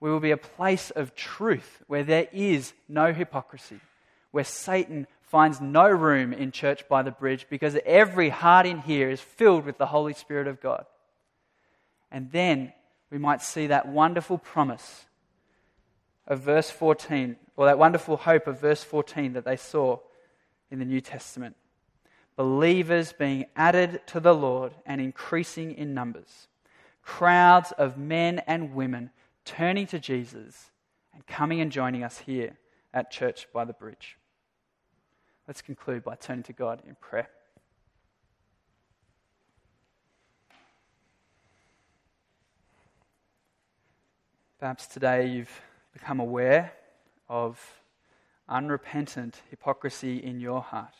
We 0.00 0.10
will 0.10 0.20
be 0.20 0.30
a 0.30 0.36
place 0.36 0.90
of 0.90 1.14
truth 1.14 1.82
where 1.86 2.04
there 2.04 2.28
is 2.32 2.72
no 2.88 3.12
hypocrisy, 3.12 3.80
where 4.30 4.44
Satan 4.44 5.06
finds 5.22 5.60
no 5.60 5.88
room 5.88 6.32
in 6.32 6.52
Church 6.52 6.88
by 6.88 7.02
the 7.02 7.10
Bridge 7.10 7.46
because 7.50 7.76
every 7.84 8.28
heart 8.28 8.66
in 8.66 8.78
here 8.80 9.10
is 9.10 9.20
filled 9.20 9.66
with 9.66 9.76
the 9.76 9.86
Holy 9.86 10.14
Spirit 10.14 10.46
of 10.46 10.60
God. 10.60 10.86
And 12.10 12.30
then 12.32 12.72
we 13.10 13.18
might 13.18 13.42
see 13.42 13.66
that 13.66 13.88
wonderful 13.88 14.38
promise 14.38 15.04
of 16.26 16.40
verse 16.40 16.70
14, 16.70 17.36
or 17.56 17.66
that 17.66 17.78
wonderful 17.78 18.18
hope 18.18 18.46
of 18.46 18.60
verse 18.60 18.84
14 18.84 19.32
that 19.32 19.44
they 19.44 19.56
saw 19.56 19.98
in 20.70 20.78
the 20.78 20.84
New 20.84 21.00
Testament. 21.00 21.56
Believers 22.36 23.12
being 23.12 23.46
added 23.56 24.00
to 24.06 24.20
the 24.20 24.34
Lord 24.34 24.72
and 24.86 25.00
increasing 25.00 25.72
in 25.72 25.94
numbers. 25.94 26.48
Crowds 27.02 27.72
of 27.72 27.98
men 27.98 28.40
and 28.46 28.74
women 28.74 29.10
turning 29.48 29.86
to 29.86 29.98
Jesus 29.98 30.70
and 31.14 31.26
coming 31.26 31.62
and 31.62 31.72
joining 31.72 32.04
us 32.04 32.18
here 32.18 32.58
at 32.92 33.10
Church 33.10 33.48
by 33.50 33.64
the 33.64 33.72
Bridge. 33.72 34.18
Let's 35.46 35.62
conclude 35.62 36.04
by 36.04 36.16
turning 36.16 36.42
to 36.44 36.52
God 36.52 36.82
in 36.86 36.96
prayer. 37.00 37.30
Perhaps 44.60 44.86
today 44.86 45.26
you've 45.28 45.62
become 45.94 46.20
aware 46.20 46.72
of 47.26 47.58
unrepentant 48.50 49.40
hypocrisy 49.48 50.18
in 50.22 50.40
your 50.40 50.60
heart. 50.60 50.94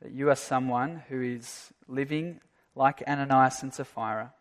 That 0.00 0.12
you 0.12 0.30
are 0.30 0.36
someone 0.36 1.02
who 1.10 1.20
is 1.20 1.74
living 1.86 2.40
like 2.74 3.02
Ananias 3.06 3.62
and 3.62 3.74
Sapphira 3.74 4.32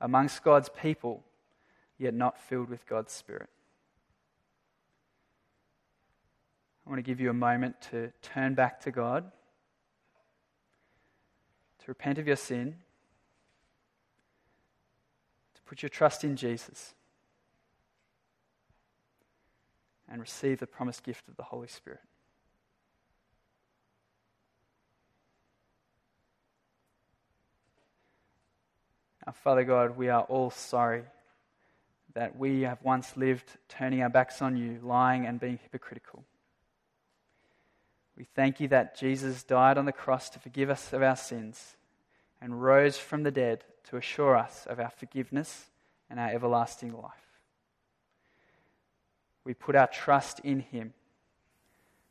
amongst 0.00 0.44
God's 0.44 0.68
people 0.68 1.24
yet 2.00 2.14
not 2.14 2.40
filled 2.40 2.70
with 2.70 2.86
God's 2.86 3.12
Spirit. 3.12 3.50
I 6.86 6.90
want 6.90 6.98
to 6.98 7.02
give 7.02 7.20
you 7.20 7.28
a 7.28 7.34
moment 7.34 7.76
to 7.90 8.10
turn 8.22 8.54
back 8.54 8.80
to 8.80 8.90
God 8.90 9.30
to 11.80 11.84
repent 11.88 12.18
of 12.18 12.26
your 12.26 12.36
sin, 12.36 12.76
to 15.54 15.62
put 15.62 15.82
your 15.82 15.88
trust 15.88 16.24
in 16.24 16.36
Jesus, 16.36 16.94
and 20.08 20.20
receive 20.20 20.58
the 20.58 20.66
promised 20.66 21.02
gift 21.02 21.28
of 21.28 21.36
the 21.36 21.42
Holy 21.44 21.68
Spirit. 21.68 22.00
Our 29.26 29.32
Father 29.32 29.64
God, 29.64 29.96
we 29.96 30.08
are 30.08 30.22
all 30.22 30.50
sorry 30.50 31.04
that 32.14 32.36
we 32.36 32.62
have 32.62 32.82
once 32.82 33.16
lived 33.16 33.56
turning 33.68 34.02
our 34.02 34.08
backs 34.08 34.42
on 34.42 34.56
you, 34.56 34.80
lying 34.82 35.26
and 35.26 35.38
being 35.40 35.58
hypocritical. 35.62 36.24
We 38.16 38.24
thank 38.34 38.60
you 38.60 38.68
that 38.68 38.98
Jesus 38.98 39.42
died 39.42 39.78
on 39.78 39.86
the 39.86 39.92
cross 39.92 40.28
to 40.30 40.38
forgive 40.38 40.70
us 40.70 40.92
of 40.92 41.02
our 41.02 41.16
sins 41.16 41.76
and 42.40 42.62
rose 42.62 42.98
from 42.98 43.22
the 43.22 43.30
dead 43.30 43.64
to 43.84 43.96
assure 43.96 44.36
us 44.36 44.66
of 44.68 44.78
our 44.78 44.90
forgiveness 44.90 45.66
and 46.08 46.20
our 46.20 46.28
everlasting 46.28 46.92
life. 46.92 47.12
We 49.44 49.54
put 49.54 49.74
our 49.74 49.86
trust 49.86 50.40
in 50.40 50.60
him 50.60 50.92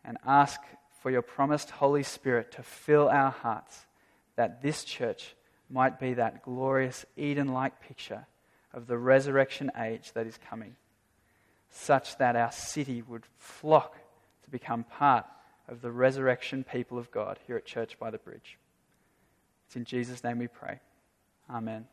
and 0.04 0.18
ask 0.26 0.60
for 1.02 1.12
your 1.12 1.22
promised 1.22 1.70
Holy 1.70 2.04
Spirit 2.04 2.52
to 2.54 2.64
fill 2.64 3.10
our 3.10 3.32
hearts 3.32 3.86
that 4.36 4.62
this 4.62 4.84
church 4.84 5.36
might 5.70 6.00
be 6.00 6.16
that 6.16 6.44
glorious 6.44 7.06
Eden 7.16 7.50
like 7.50 7.82
picture 7.82 8.26
of 8.74 8.88
the 8.88 8.98
resurrection 8.98 9.72
age 9.78 10.12
that 10.14 10.28
is 10.28 10.38
coming, 10.50 10.76
such 11.70 12.18
that 12.18 12.36
our 12.36 12.52
city 12.52 13.02
would 13.02 13.24
flock 13.38 13.98
to 14.44 14.50
become 14.50 14.84
part 14.84 15.26
of 15.68 15.82
the 15.82 15.92
resurrection 15.92 16.64
people 16.64 16.98
of 16.98 17.12
God 17.12 17.40
here 17.46 17.56
at 17.58 17.66
Church 17.66 17.98
by 18.00 18.10
the 18.10 18.18
Bridge. 18.18 18.58
It's 19.68 19.76
in 19.76 19.86
Jesus' 19.86 20.24
name 20.24 20.40
we 20.40 20.48
pray. 20.48 20.80
Amen. 21.50 21.86